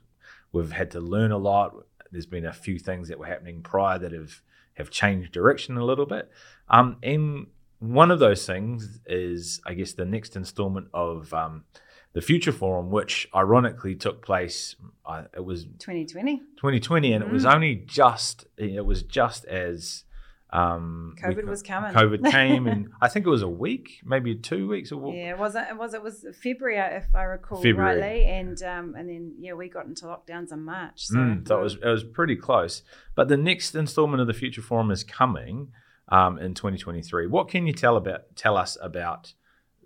we've 0.53 0.73
had 0.73 0.91
to 0.93 1.01
learn 1.01 1.31
a 1.31 1.39
lot. 1.39 1.75
There's 2.11 2.27
been 2.27 2.47
a 2.47 2.53
few 2.55 2.79
things 2.79 3.09
that 3.09 3.19
were 3.19 3.27
happening 3.27 3.63
prior 3.63 3.99
that 3.99 4.13
have 4.13 4.41
have 4.75 4.91
changed 4.91 5.33
direction 5.33 5.77
a 5.77 5.85
little 5.85 6.07
bit, 6.07 6.31
um, 6.71 6.97
and 7.03 7.49
one 7.81 8.11
of 8.11 8.19
those 8.19 8.47
things 8.47 9.01
is, 9.07 9.61
I 9.67 9.75
guess, 9.75 9.93
the 9.93 10.05
next 10.05 10.37
installment 10.37 10.89
of 10.95 11.33
um, 11.35 11.65
the 12.13 12.21
Future 12.21 12.53
Forum, 12.53 12.91
which 12.91 13.29
ironically 13.35 13.95
took 13.95 14.25
place. 14.25 14.75
Uh, 15.07 15.25
it 15.35 15.45
was 15.45 15.65
2020. 15.65 16.39
2020, 16.39 17.13
and 17.13 17.25
mm. 17.25 17.29
it 17.29 17.33
was 17.33 17.45
mm. 17.45 17.55
only 17.55 17.77
just. 17.87 18.47
It 18.57 18.85
was 18.85 19.03
just 19.03 19.45
as. 19.45 20.05
Um, 20.53 21.15
COVID 21.23 21.47
was 21.47 21.63
coming. 21.63 21.93
COVID 21.93 22.29
came, 22.33 22.67
and 22.67 22.89
I 23.01 23.09
think 23.09 23.25
it 23.25 23.31
was 23.31 23.43
a 23.43 23.49
week, 23.49 24.01
maybe 24.05 24.35
two 24.35 24.67
weeks. 24.67 24.91
Or 24.91 25.15
yeah, 25.15 25.31
it 25.31 25.39
wasn't. 25.39 25.69
It 25.69 25.79
was. 25.79 25.95
It 25.95 26.03
was 26.03 26.27
February, 26.43 26.79
if 26.97 27.15
I 27.15 27.23
recall 27.23 27.63
February. 27.63 28.01
rightly, 28.01 28.25
and 28.25 28.61
um, 28.65 28.95
and 28.97 29.09
then 29.09 29.35
yeah, 29.39 29.53
we 29.53 29.69
got 29.69 29.87
into 29.87 30.07
lockdowns 30.07 30.53
in 30.53 30.65
March. 30.65 31.07
So, 31.07 31.17
mm, 31.17 31.47
so 31.47 31.61
it 31.61 31.63
was 31.63 31.75
it 31.75 31.89
was 31.89 32.03
pretty 32.03 32.35
close. 32.35 32.83
But 33.15 33.29
the 33.29 33.37
next 33.37 33.77
installment 33.77 34.21
of 34.21 34.27
the 34.27 34.35
Future 34.35 34.63
Forum 34.63 34.91
is 34.91 35.05
coming 35.05 35.69
um, 36.09 36.41
in 36.41 36.55
2023. 36.55 37.29
What 37.29 37.49
can 37.49 37.69
you 37.69 37.73
tell 37.73 37.97
about 37.97 38.35
tell 38.35 38.57
us 38.57 38.77
about 38.83 39.35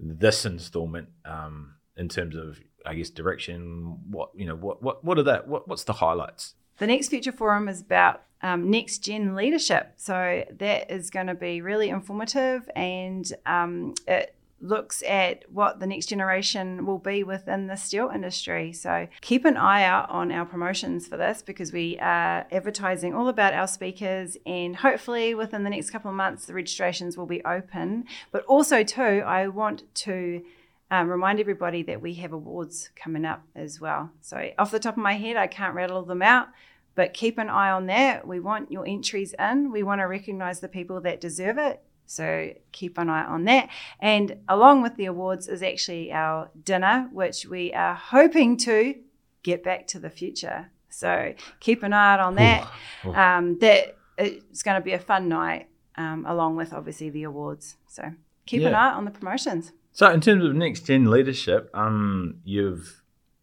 this 0.01 0.47
installment? 0.47 1.09
Um, 1.27 1.74
in 1.97 2.09
terms 2.09 2.37
of 2.37 2.61
I 2.87 2.95
guess 2.95 3.11
direction. 3.11 3.99
What 4.11 4.31
you 4.35 4.47
know, 4.47 4.57
what 4.57 4.83
what 4.83 5.05
what 5.05 5.19
are 5.19 5.23
that? 5.25 5.49
What 5.49 5.69
what's 5.69 5.85
the 5.85 5.95
highlights? 5.95 6.55
The 6.79 6.87
next 6.87 7.09
Future 7.09 7.33
Forum 7.33 7.69
is 7.69 7.81
about 7.81 8.23
um, 8.43 8.71
next 8.71 8.99
gen 8.99 9.35
leadership. 9.35 9.95
So 9.97 10.45
that 10.59 10.91
is 10.91 11.11
going 11.11 11.29
to 11.29 11.35
be 11.35 11.61
really 11.61 11.89
informative 11.89 12.69
and 12.77 13.33
um, 13.47 13.95
it 14.07 14.35
looks 14.61 15.03
at 15.07 15.45
what 15.51 15.79
the 15.79 15.87
next 15.87 16.07
generation 16.07 16.87
will 16.87 16.99
be 16.99 17.23
within 17.23 17.67
the 17.67 17.77
steel 17.77 18.11
industry. 18.13 18.73
So 18.73 19.09
keep 19.21 19.45
an 19.45 19.57
eye 19.57 19.85
out 19.85 20.09
on 20.11 20.33
our 20.33 20.45
promotions 20.45 21.07
for 21.07 21.17
this 21.17 21.43
because 21.43 21.73
we 21.73 21.99
are 22.01 22.47
advertising 22.51 23.15
all 23.15 23.29
about 23.29 23.55
our 23.55 23.67
speakers 23.67 24.37
and 24.47 24.77
hopefully 24.77 25.35
within 25.35 25.65
the 25.65 25.71
next 25.71 25.91
couple 25.91 26.11
of 26.11 26.17
months 26.17 26.47
the 26.47 26.55
registrations 26.55 27.17
will 27.17 27.27
be 27.27 27.45
open. 27.45 28.05
But 28.31 28.45
also 28.45 28.83
too, 28.83 29.23
I 29.25 29.49
want 29.49 29.83
to 29.95 30.43
um, 30.91 31.09
remind 31.09 31.41
everybody 31.41 31.83
that 31.85 32.01
we 32.01 32.15
have 32.15 32.33
awards 32.33 32.91
coming 32.95 33.25
up 33.25 33.43
as 33.55 33.81
well. 33.81 34.11
So, 34.21 34.51
off 34.59 34.71
the 34.71 34.79
top 34.79 34.97
of 34.97 35.03
my 35.03 35.15
head, 35.15 35.37
I 35.37 35.47
can't 35.47 35.75
rattle 35.75 36.03
them 36.03 36.23
out, 36.23 36.49
but 36.95 37.15
keep 37.15 37.39
an 37.39 37.49
eye 37.49 37.71
on 37.71 37.87
that. 37.87 38.27
We 38.27 38.41
want 38.41 38.71
your 38.71 38.87
entries 38.87 39.35
in. 39.39 39.73
We 39.73 39.83
want 39.83 40.01
to 40.01 40.05
recognize 40.05 40.61
the 40.61 40.69
people 40.69 41.01
that 41.03 41.21
deserve 41.21 41.59
it. 41.59 41.83
So, 42.07 42.53
keep 42.73 42.99
an 42.99 43.09
eye 43.09 43.25
on 43.25 43.45
that. 43.45 43.71
And 43.99 44.37
along 44.49 44.83
with 44.83 44.97
the 44.97 45.07
awards 45.07 45.49
is 45.49 45.63
actually 45.63 46.13
our 46.13 46.51
dinner, 46.63 47.09
which 47.13 47.47
we 47.47 47.73
are 47.73 47.95
hoping 47.95 48.57
to 48.59 48.95
get 49.43 49.65
back 49.65 49.87
to 49.89 49.99
the 49.99 50.11
future. 50.11 50.71
So, 50.91 51.35
keep 51.61 51.83
an 51.83 51.93
eye 51.95 52.15
out 52.15 52.21
on 52.21 52.35
that. 52.35 52.71
Ooh. 53.05 53.09
Ooh. 53.09 53.15
Um, 53.15 53.59
that 53.61 53.97
it's 54.19 54.63
going 54.63 54.81
to 54.81 54.85
be 54.85 54.93
a 54.93 54.99
fun 54.99 55.29
night, 55.29 55.69
um, 55.97 56.25
along 56.29 56.57
with 56.57 56.73
obviously 56.75 57.09
the 57.09 57.23
awards. 57.23 57.77
So, 57.89 58.13
keep 58.45 58.61
yeah. 58.61 58.69
an 58.69 58.75
eye 58.75 58.93
on 58.93 59.07
the 59.07 59.11
promotions. 59.11 59.73
So 59.95 60.11
in 60.11 60.21
terms 60.21 60.45
of 60.45 60.55
next 60.55 60.87
gen 60.87 61.09
leadership, 61.09 61.71
um, 61.73 62.41
you've 62.45 63.03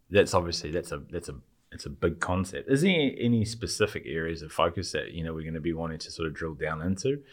that's 0.10 0.34
obviously 0.34 0.70
that's 0.70 0.92
a 0.92 1.02
that's 1.10 1.30
a 1.30 1.36
it's 1.72 1.86
a 1.86 1.90
big 1.90 2.20
concept. 2.20 2.70
Is 2.70 2.82
there 2.82 3.12
any 3.18 3.46
specific 3.46 4.04
areas 4.06 4.42
of 4.42 4.52
focus 4.52 4.92
that 4.92 5.14
you 5.14 5.24
know 5.24 5.34
we're 5.34 5.44
going 5.44 5.54
to 5.54 5.62
be 5.62 5.74
wanting 5.74 6.00
to 6.00 6.12
sort 6.12 6.28
of 6.28 6.34
drill 6.34 6.54
down 6.54 6.82
into? 6.82 7.24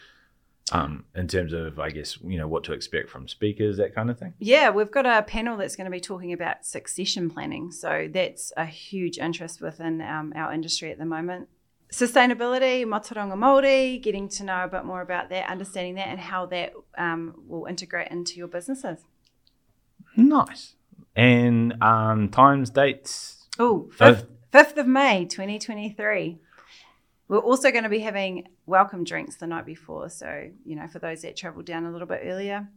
Um, 0.71 1.05
in 1.15 1.27
terms 1.27 1.51
of, 1.51 1.79
I 1.79 1.89
guess, 1.89 2.19
you 2.23 2.37
know, 2.37 2.47
what 2.47 2.63
to 2.65 2.73
expect 2.73 3.09
from 3.09 3.27
speakers, 3.27 3.77
that 3.77 3.95
kind 3.95 4.11
of 4.11 4.19
thing? 4.19 4.35
Yeah, 4.37 4.69
we've 4.69 4.91
got 4.91 5.07
a 5.07 5.23
panel 5.23 5.57
that's 5.57 5.75
going 5.75 5.85
to 5.85 5.91
be 5.91 5.99
talking 5.99 6.31
about 6.31 6.63
succession 6.63 7.31
planning. 7.31 7.71
So 7.71 8.07
that's 8.13 8.53
a 8.55 8.65
huge 8.65 9.17
interest 9.17 9.61
within 9.61 9.99
um, 10.01 10.31
our 10.35 10.53
industry 10.53 10.91
at 10.91 10.99
the 10.99 11.05
moment. 11.05 11.49
Sustainability, 11.91 12.85
Mātauranga 12.85 13.33
Māori, 13.33 13.99
getting 13.99 14.29
to 14.29 14.43
know 14.43 14.63
a 14.63 14.67
bit 14.67 14.85
more 14.85 15.01
about 15.01 15.29
that, 15.29 15.49
understanding 15.49 15.95
that, 15.95 16.09
and 16.09 16.19
how 16.19 16.45
that 16.45 16.73
um, 16.99 17.33
will 17.47 17.65
integrate 17.65 18.09
into 18.11 18.35
your 18.35 18.47
businesses. 18.47 18.99
Nice. 20.15 20.75
And 21.15 21.81
um, 21.81 22.29
times, 22.29 22.69
dates? 22.69 23.47
Oh, 23.57 23.89
5th, 23.97 24.25
5th 24.53 24.77
of 24.77 24.87
May, 24.87 25.25
2023. 25.25 26.37
We're 27.27 27.37
also 27.37 27.71
going 27.71 27.83
to 27.83 27.89
be 27.89 27.99
having 27.99 28.47
welcome 28.65 29.03
drinks 29.03 29.35
the 29.35 29.47
night 29.47 29.65
before. 29.65 30.09
So, 30.09 30.49
you 30.65 30.75
know, 30.75 30.87
for 30.87 30.99
those 30.99 31.21
that 31.21 31.35
travel 31.35 31.61
down 31.61 31.85
a 31.85 31.91
little 31.91 32.07
bit 32.07 32.21
earlier. 32.23 32.67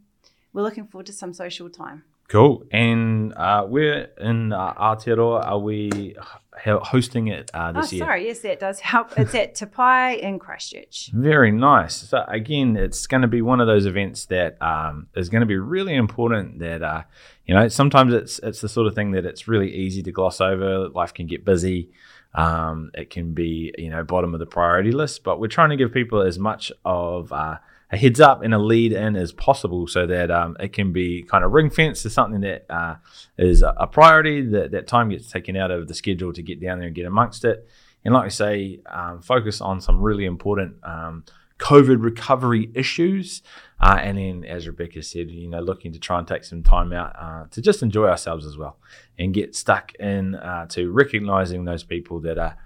we're 0.52 0.62
looking 0.62 0.86
forward 0.86 1.06
to 1.06 1.12
some 1.12 1.32
social 1.32 1.70
time. 1.70 2.04
Cool. 2.28 2.64
And 2.70 3.34
uh, 3.34 3.66
we're 3.68 4.08
in 4.18 4.52
uh, 4.52 4.74
Aotearoa. 4.74 5.46
Are 5.46 5.58
we 5.58 6.16
hosting 6.64 7.28
it 7.28 7.50
uh, 7.52 7.72
this 7.72 7.92
oh, 7.92 7.96
year? 7.96 8.04
sorry. 8.04 8.26
Yes, 8.26 8.38
that 8.40 8.60
does 8.60 8.80
help. 8.80 9.12
It's 9.18 9.34
at 9.34 9.54
Te 9.54 9.66
Pae 9.66 10.18
in 10.20 10.38
Christchurch. 10.38 11.10
Very 11.12 11.50
nice. 11.50 11.94
So 11.94 12.24
again, 12.28 12.76
it's 12.76 13.06
going 13.06 13.22
to 13.22 13.28
be 13.28 13.42
one 13.42 13.60
of 13.60 13.66
those 13.66 13.86
events 13.86 14.26
that 14.26 14.60
um, 14.62 15.08
is 15.14 15.28
going 15.28 15.40
to 15.40 15.46
be 15.46 15.56
really 15.56 15.94
important. 15.94 16.60
That 16.60 16.82
uh, 16.82 17.02
you 17.46 17.54
know, 17.54 17.68
sometimes 17.68 18.14
it's 18.14 18.38
it's 18.40 18.60
the 18.60 18.68
sort 18.68 18.86
of 18.86 18.94
thing 18.94 19.12
that 19.12 19.26
it's 19.26 19.48
really 19.48 19.72
easy 19.72 20.02
to 20.02 20.12
gloss 20.12 20.40
over. 20.40 20.88
Life 20.88 21.14
can 21.14 21.26
get 21.26 21.44
busy. 21.44 21.90
Um, 22.34 22.90
it 22.94 23.10
can 23.10 23.34
be 23.34 23.74
you 23.76 23.90
know 23.90 24.04
bottom 24.04 24.32
of 24.32 24.40
the 24.40 24.46
priority 24.46 24.92
list, 24.92 25.24
but 25.24 25.40
we're 25.40 25.48
trying 25.48 25.70
to 25.70 25.76
give 25.76 25.92
people 25.92 26.22
as 26.22 26.38
much 26.38 26.72
of 26.84 27.32
uh, 27.32 27.58
a 27.92 27.96
heads 27.96 28.20
up 28.20 28.42
and 28.42 28.54
a 28.54 28.58
lead 28.58 28.92
in 28.92 29.16
as 29.16 29.32
possible 29.32 29.86
so 29.86 30.06
that 30.06 30.30
um, 30.30 30.56
it 30.58 30.72
can 30.72 30.92
be 30.92 31.22
kind 31.22 31.44
of 31.44 31.52
ring 31.52 31.68
fenced 31.68 32.02
to 32.02 32.10
something 32.10 32.40
that 32.40 32.64
uh, 32.70 32.96
is 33.36 33.62
a 33.62 33.86
priority, 33.86 34.40
that, 34.40 34.70
that 34.70 34.86
time 34.86 35.10
gets 35.10 35.30
taken 35.30 35.56
out 35.56 35.70
of 35.70 35.86
the 35.88 35.94
schedule 35.94 36.32
to 36.32 36.42
get 36.42 36.60
down 36.60 36.78
there 36.78 36.86
and 36.86 36.96
get 36.96 37.04
amongst 37.04 37.44
it. 37.44 37.68
And 38.04 38.14
like 38.14 38.24
I 38.24 38.28
say, 38.28 38.80
um, 38.86 39.20
focus 39.20 39.60
on 39.60 39.80
some 39.80 40.00
really 40.00 40.24
important 40.24 40.76
um, 40.82 41.24
COVID 41.58 42.02
recovery 42.02 42.70
issues. 42.74 43.42
Uh, 43.78 43.98
and 44.00 44.16
then, 44.18 44.44
as 44.44 44.66
Rebecca 44.66 45.02
said, 45.02 45.30
you 45.30 45.48
know, 45.48 45.60
looking 45.60 45.92
to 45.92 45.98
try 45.98 46.18
and 46.18 46.26
take 46.26 46.44
some 46.44 46.62
time 46.62 46.92
out 46.92 47.14
uh, 47.18 47.44
to 47.50 47.60
just 47.60 47.82
enjoy 47.82 48.06
ourselves 48.06 48.46
as 48.46 48.56
well 48.56 48.78
and 49.18 49.34
get 49.34 49.54
stuck 49.54 49.94
in 49.96 50.34
uh, 50.34 50.66
to 50.70 50.90
recognizing 50.90 51.64
those 51.64 51.84
people 51.84 52.20
that 52.20 52.38
are, 52.38 52.56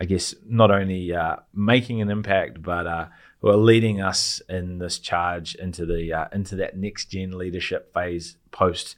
I 0.00 0.04
guess, 0.04 0.34
not 0.46 0.70
only 0.70 1.14
uh, 1.14 1.36
making 1.52 2.00
an 2.00 2.10
impact, 2.10 2.62
but 2.62 2.86
uh, 2.86 3.06
who 3.40 3.48
are 3.48 3.56
leading 3.56 4.00
us 4.00 4.42
in 4.48 4.78
this 4.78 4.98
charge 4.98 5.54
into 5.54 5.86
the 5.86 6.12
uh, 6.12 6.28
into 6.32 6.56
that 6.56 6.76
next 6.76 7.06
gen 7.06 7.36
leadership 7.36 7.92
phase 7.92 8.36
post 8.50 8.96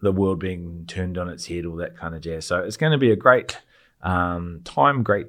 the 0.00 0.12
world 0.12 0.38
being 0.38 0.84
turned 0.86 1.16
on 1.16 1.28
its 1.28 1.46
head, 1.46 1.64
all 1.64 1.76
that 1.76 1.96
kind 1.96 2.14
of 2.14 2.20
jazz. 2.20 2.46
So 2.46 2.58
it's 2.58 2.76
going 2.76 2.92
to 2.92 2.98
be 2.98 3.10
a 3.10 3.16
great 3.16 3.58
um, 4.02 4.60
time, 4.64 5.02
great 5.02 5.28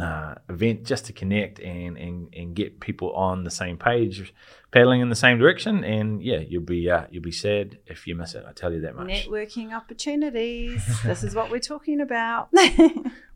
uh, 0.00 0.34
event 0.48 0.84
just 0.84 1.06
to 1.06 1.12
connect 1.12 1.58
and, 1.60 1.96
and 1.96 2.28
and 2.34 2.54
get 2.54 2.80
people 2.80 3.12
on 3.14 3.44
the 3.44 3.50
same 3.50 3.78
page, 3.78 4.34
paddling 4.70 5.00
in 5.00 5.08
the 5.08 5.16
same 5.16 5.38
direction. 5.38 5.84
And 5.84 6.22
yeah, 6.22 6.38
you'll 6.38 6.62
be 6.62 6.90
uh, 6.90 7.04
you'll 7.10 7.22
be 7.22 7.32
sad 7.32 7.78
if 7.86 8.06
you 8.06 8.14
miss 8.14 8.34
it. 8.34 8.44
I 8.46 8.52
tell 8.52 8.72
you 8.72 8.82
that 8.82 8.94
much. 8.94 9.08
Networking 9.08 9.74
opportunities. 9.74 10.84
this 11.04 11.22
is 11.22 11.34
what 11.34 11.50
we're 11.50 11.60
talking 11.60 12.00
about. 12.00 12.50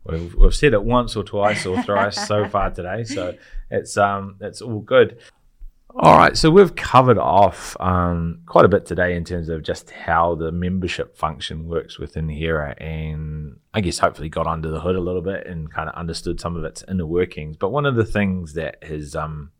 We've, 0.03 0.33
we've 0.33 0.55
said 0.55 0.73
it 0.73 0.83
once 0.83 1.15
or 1.15 1.23
twice 1.23 1.63
or 1.67 1.79
thrice 1.83 2.27
so 2.27 2.47
far 2.49 2.71
today, 2.71 3.03
so 3.03 3.35
it's 3.69 3.97
um 3.97 4.37
it's 4.41 4.59
all 4.59 4.79
good. 4.79 5.19
All 5.93 6.17
right, 6.17 6.37
so 6.37 6.49
we've 6.49 6.73
covered 6.73 7.17
off 7.17 7.75
um, 7.81 8.39
quite 8.45 8.63
a 8.63 8.69
bit 8.69 8.85
today 8.85 9.13
in 9.15 9.25
terms 9.25 9.49
of 9.49 9.61
just 9.61 9.91
how 9.91 10.35
the 10.35 10.49
membership 10.49 11.17
function 11.17 11.67
works 11.67 11.99
within 11.99 12.29
Hera, 12.29 12.75
and 12.81 13.59
I 13.73 13.81
guess 13.81 13.99
hopefully 13.99 14.29
got 14.29 14.47
under 14.47 14.71
the 14.71 14.79
hood 14.79 14.95
a 14.95 15.01
little 15.01 15.21
bit 15.21 15.45
and 15.45 15.71
kind 15.71 15.89
of 15.89 15.95
understood 15.95 16.39
some 16.39 16.55
of 16.55 16.63
its 16.63 16.81
inner 16.87 17.05
workings. 17.05 17.57
But 17.57 17.71
one 17.71 17.85
of 17.85 17.95
the 17.95 18.05
things 18.05 18.53
that 18.53 18.81
has, 18.85 19.17
um, 19.17 19.51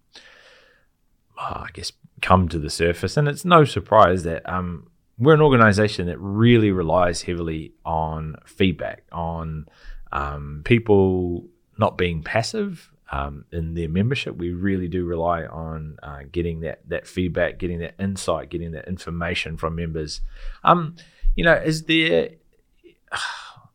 oh, 1.38 1.64
I 1.66 1.70
guess, 1.74 1.92
come 2.22 2.48
to 2.48 2.60
the 2.60 2.70
surface, 2.70 3.18
and 3.18 3.28
it's 3.28 3.44
no 3.44 3.66
surprise 3.66 4.24
that 4.24 4.48
um, 4.50 4.90
we're 5.18 5.34
an 5.34 5.42
organization 5.42 6.08
that 6.08 6.18
really 6.18 6.72
relies 6.72 7.24
heavily 7.24 7.74
on 7.84 8.38
feedback, 8.46 9.04
on 9.12 9.66
um, 10.14 10.62
people 10.64 11.46
not 11.78 11.98
being 11.98 12.24
passive 12.24 12.91
um, 13.12 13.46
in 13.52 13.74
their 13.74 13.90
membership. 13.90 14.38
We 14.38 14.52
really 14.52 14.88
do 14.88 15.06
rely 15.06 15.46
on 15.46 15.98
uh, 16.02 16.22
getting 16.32 16.62
that 16.62 16.88
that 16.90 17.06
feedback, 17.06 17.60
getting 17.60 17.80
that 17.80 17.96
insight, 18.00 18.50
getting 18.50 18.72
that 18.72 18.88
information 18.88 19.58
from 19.58 19.76
members. 19.76 20.22
Um, 20.64 20.96
you 21.36 21.44
know, 21.44 21.54
is 21.54 21.84
there? 21.84 22.30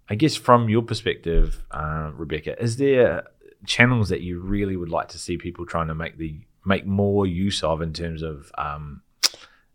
I 0.09 0.14
guess 0.14 0.37
from 0.37 0.68
your 0.68 0.83
perspective, 0.83 1.64
uh, 1.72 2.12
Rebecca, 2.14 2.61
is 2.62 2.77
there 2.77 3.25
channels 3.66 4.09
that 4.09 4.20
you 4.20 4.38
really 4.38 4.77
would 4.77 4.88
like 4.88 5.09
to 5.09 5.18
see 5.18 5.37
people 5.37 5.66
trying 5.66 5.88
to 5.88 5.94
make 5.94 6.16
the 6.16 6.40
make 6.64 6.87
more 6.87 7.27
use 7.27 7.62
of 7.62 7.83
in 7.83 7.92
terms 7.92 8.22
of 8.22 8.51
um, 8.57 9.03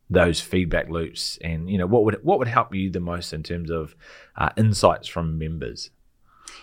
those 0.10 0.42
feedback 0.42 0.90
loops, 0.90 1.38
and 1.42 1.70
you 1.70 1.78
know 1.78 1.86
what 1.86 2.06
would 2.06 2.24
what 2.24 2.40
would 2.40 2.48
help 2.48 2.74
you 2.74 2.90
the 2.90 3.00
most 3.00 3.34
in 3.34 3.44
terms 3.44 3.70
of 3.70 3.96
uh, 4.36 4.50
insights 4.58 5.08
from 5.08 5.38
members? 5.38 5.92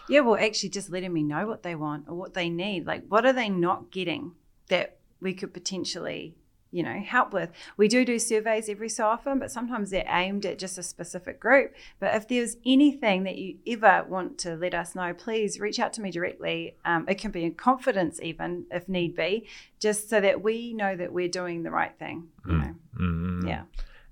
Yeah, 0.09 0.21
well, 0.21 0.37
actually, 0.37 0.71
just 0.71 0.91
letting 0.91 1.13
me 1.13 1.23
know 1.23 1.47
what 1.47 1.63
they 1.63 1.75
want 1.75 2.07
or 2.09 2.15
what 2.15 2.35
they 2.35 2.49
need. 2.49 2.87
Like, 2.87 3.05
what 3.09 3.27
are 3.27 3.33
they 3.33 3.49
not 3.49 3.91
getting 3.91 4.33
that 4.69 4.97
we 5.21 5.35
could 5.35 5.53
potentially, 5.53 6.35
you 6.71 6.83
know, 6.83 6.99
help 6.99 7.33
with? 7.33 7.51
We 7.77 7.89
do 7.89 8.05
do 8.05 8.19
surveys 8.19 8.69
every 8.69 8.89
so 8.89 9.07
often, 9.07 9.39
but 9.39 9.51
sometimes 9.51 9.91
they're 9.91 10.07
aimed 10.09 10.47
at 10.47 10.59
just 10.59 10.79
a 10.79 10.83
specific 10.83 11.39
group. 11.39 11.75
But 12.01 12.15
if 12.15 12.27
there's 12.27 12.57
anything 12.65 13.25
that 13.25 13.37
you 13.37 13.59
ever 13.67 14.05
want 14.09 14.39
to 14.39 14.57
let 14.57 14.75
us 14.75 14.95
know, 14.95 15.13
please 15.13 15.61
reach 15.61 15.79
out 15.79 15.93
to 15.95 16.01
me 16.01 16.11
directly. 16.11 16.77
Um, 16.85 17.07
it 17.09 17.17
can 17.19 17.31
be 17.31 17.45
in 17.45 17.55
confidence, 17.55 18.19
even 18.23 18.65
if 18.71 18.89
need 18.89 19.15
be, 19.15 19.47
just 19.79 20.09
so 20.09 20.21
that 20.21 20.43
we 20.43 20.73
know 20.73 20.97
that 20.97 21.13
we're 21.13 21.29
doing 21.29 21.63
the 21.63 21.71
right 21.71 21.97
thing. 21.99 22.29
You 22.47 22.53
know? 22.55 22.75
Mm-hmm. 22.99 23.49
Yeah. 23.49 23.63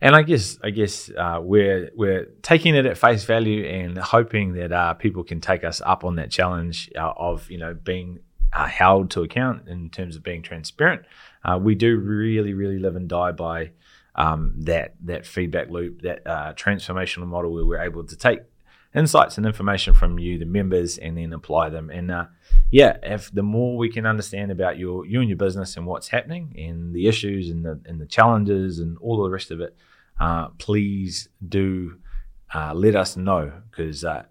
And 0.00 0.14
I 0.14 0.22
guess 0.22 0.58
I 0.62 0.70
guess 0.70 1.10
uh, 1.10 1.40
we're 1.42 1.90
we're 1.94 2.26
taking 2.42 2.74
it 2.74 2.84
at 2.84 2.98
face 2.98 3.24
value 3.24 3.64
and 3.64 3.96
hoping 3.96 4.52
that 4.54 4.72
uh, 4.72 4.94
people 4.94 5.24
can 5.24 5.40
take 5.40 5.64
us 5.64 5.80
up 5.84 6.04
on 6.04 6.16
that 6.16 6.30
challenge 6.30 6.90
uh, 6.96 7.12
of 7.16 7.50
you 7.50 7.58
know 7.58 7.72
being 7.72 8.20
uh, 8.52 8.66
held 8.66 9.10
to 9.12 9.22
account 9.22 9.68
in 9.68 9.88
terms 9.88 10.16
of 10.16 10.22
being 10.22 10.42
transparent. 10.42 11.02
Uh, 11.44 11.58
we 11.60 11.74
do 11.74 11.96
really 11.96 12.52
really 12.52 12.78
live 12.78 12.94
and 12.96 13.08
die 13.08 13.32
by 13.32 13.70
um, 14.16 14.52
that 14.58 14.94
that 15.04 15.24
feedback 15.24 15.70
loop, 15.70 16.02
that 16.02 16.26
uh, 16.26 16.52
transformational 16.54 17.26
model 17.26 17.52
where 17.52 17.64
we're 17.64 17.82
able 17.82 18.04
to 18.04 18.16
take 18.16 18.40
insights 18.94 19.36
and 19.36 19.46
information 19.46 19.94
from 19.94 20.18
you, 20.18 20.38
the 20.38 20.46
members, 20.46 20.98
and 20.98 21.18
then 21.18 21.32
apply 21.32 21.68
them. 21.68 21.90
And 21.90 22.10
uh, 22.10 22.26
yeah, 22.70 22.96
if 23.02 23.30
the 23.32 23.42
more 23.42 23.76
we 23.76 23.90
can 23.90 24.06
understand 24.06 24.50
about 24.50 24.78
your 24.78 25.06
you 25.06 25.20
and 25.20 25.28
your 25.28 25.38
business 25.38 25.76
and 25.76 25.86
what's 25.86 26.08
happening 26.08 26.54
and 26.58 26.94
the 26.94 27.06
issues 27.08 27.50
and 27.50 27.64
the 27.64 27.80
and 27.86 28.00
the 28.00 28.06
challenges 28.06 28.78
and 28.78 28.96
all 28.98 29.22
the 29.22 29.30
rest 29.30 29.50
of 29.50 29.60
it, 29.60 29.76
uh, 30.20 30.48
please 30.58 31.28
do 31.46 31.98
uh, 32.54 32.72
let 32.74 32.96
us 32.96 33.16
know 33.16 33.52
because 33.70 34.04
uh, 34.04 34.24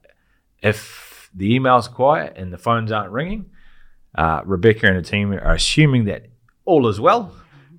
if 0.62 1.30
the 1.34 1.54
email's 1.54 1.88
quiet 1.88 2.34
and 2.38 2.52
the 2.52 2.58
phones 2.58 2.92
aren't 2.92 3.12
ringing, 3.12 3.46
uh, 4.18 4.42
Rebecca 4.46 4.88
and 4.88 4.98
the 4.98 5.08
team 5.08 5.32
are 5.34 5.54
assuming 5.54 6.06
that 6.06 6.28
all 6.66 6.88
is 6.88 7.00
well. 7.00 7.34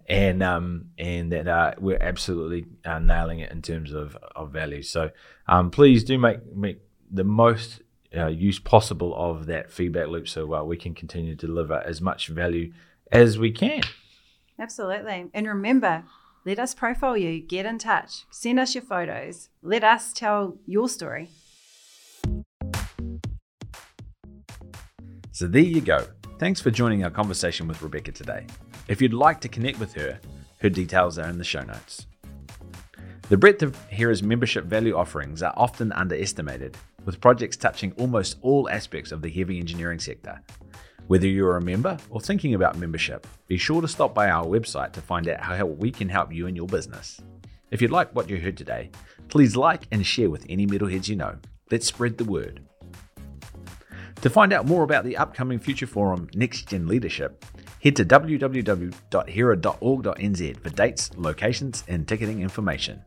And 0.09 0.43
um, 0.43 0.91
and 0.99 1.33
that 1.33 1.49
uh, 1.49 1.75
we're 1.79 1.99
absolutely 2.01 2.67
uh, 2.85 3.01
nailing 3.01 3.41
it 3.41 3.51
in 3.51 3.61
terms 3.61 3.93
of, 3.93 4.17
of 4.37 4.53
value. 4.53 4.83
So 4.83 5.11
um, 5.49 5.71
please 5.71 6.05
do 6.05 6.17
make 6.17 6.47
make 6.55 6.81
the 7.11 7.25
most 7.25 7.83
uh, 8.17 8.27
use 8.27 8.59
possible 8.61 9.15
of 9.17 9.47
that 9.47 9.73
feedback 9.73 10.09
loop 10.09 10.29
so 10.29 10.55
uh, 10.55 10.63
we 10.63 10.77
can 10.77 10.95
continue 10.95 11.35
to 11.35 11.47
deliver 11.47 11.83
as 11.85 12.01
much 12.01 12.29
value 12.29 12.73
as 13.11 13.39
we 13.39 13.51
can. 13.51 13.83
Absolutely. 14.59 15.27
And 15.35 15.47
remember, 15.47 16.05
let 16.45 16.59
us 16.59 16.75
profile 16.75 17.17
you, 17.17 17.41
get 17.41 17.67
in 17.67 17.79
touch, 17.79 18.25
send 18.31 18.61
us 18.61 18.75
your 18.75 18.85
photos, 18.85 19.49
let 19.63 19.83
us 19.83 20.13
tell 20.13 20.57
your 20.67 20.89
story. 20.89 21.31
So 25.33 25.47
there 25.47 25.63
you 25.63 25.81
go. 25.81 26.07
Thanks 26.39 26.61
for 26.61 26.71
joining 26.71 27.03
our 27.03 27.09
conversation 27.09 27.67
with 27.67 27.81
Rebecca 27.81 28.13
today. 28.13 28.47
If 28.89 29.01
you'd 29.01 29.15
like 29.15 29.41
to 29.41 29.49
connect 29.49 29.81
with 29.81 29.95
her, 29.95 30.21
her 30.61 30.69
details 30.69 31.19
are 31.19 31.31
in 31.31 31.39
the 31.39 31.45
show 31.45 31.63
notes. 31.63 32.07
The 33.31 33.39
breadth 33.39 33.63
of 33.63 33.75
Hera's 33.87 34.23
membership 34.23 34.67
value 34.67 34.95
offerings 34.95 35.43
are 35.43 35.55
often 35.57 35.93
underestimated, 35.93 36.77
with 37.07 37.23
projects 37.23 37.57
touching 37.57 37.93
almost 37.93 38.37
all 38.43 38.69
aspects 38.69 39.13
of 39.13 39.23
the 39.23 39.31
heavy 39.31 39.59
engineering 39.59 39.99
sector. 39.99 40.39
Whether 41.07 41.27
you're 41.27 41.57
a 41.57 41.63
member 41.63 41.97
or 42.11 42.21
thinking 42.21 42.53
about 42.53 42.77
membership, 42.77 43.27
be 43.49 43.57
sure 43.57 43.81
to 43.81 43.89
stop 43.89 44.15
by 44.15 44.29
our 44.29 44.45
website 44.45 44.93
to 44.93 45.01
find 45.01 45.29
out 45.29 45.41
how 45.41 45.65
we 45.65 45.91
can 45.91 46.11
help 46.11 46.35
you 46.35 46.49
and 46.49 46.57
your 46.57 46.67
business. 46.67 47.19
If 47.71 47.81
you 47.81 47.89
like 47.89 48.15
what 48.15 48.29
you 48.29 48.37
heard 48.39 48.59
today, 48.59 48.91
please 49.29 49.57
like 49.57 49.89
and 49.91 50.05
share 50.05 50.29
with 50.29 50.45
any 50.51 50.67
metalheads 50.67 51.09
you 51.09 51.17
know. 51.17 51.37
Let's 51.71 51.87
spread 51.87 52.19
the 52.19 52.25
word. 52.25 52.61
To 54.23 54.31
find 54.31 54.53
out 54.53 54.67
more 54.67 54.83
about 54.83 55.05
the 55.05 55.17
upcoming 55.17 55.59
Future 55.59 55.87
Forum 55.87 56.29
Next 56.35 56.69
Gen 56.69 56.87
Leadership, 56.87 57.45
head 57.83 57.97
to 57.97 58.05
www.hera.org.nz 58.05 58.93
for 60.61 60.71
dates, 60.71 61.11
locations, 61.17 61.85
and 61.87 62.09
ticketing 62.09 62.41
information. 62.43 63.03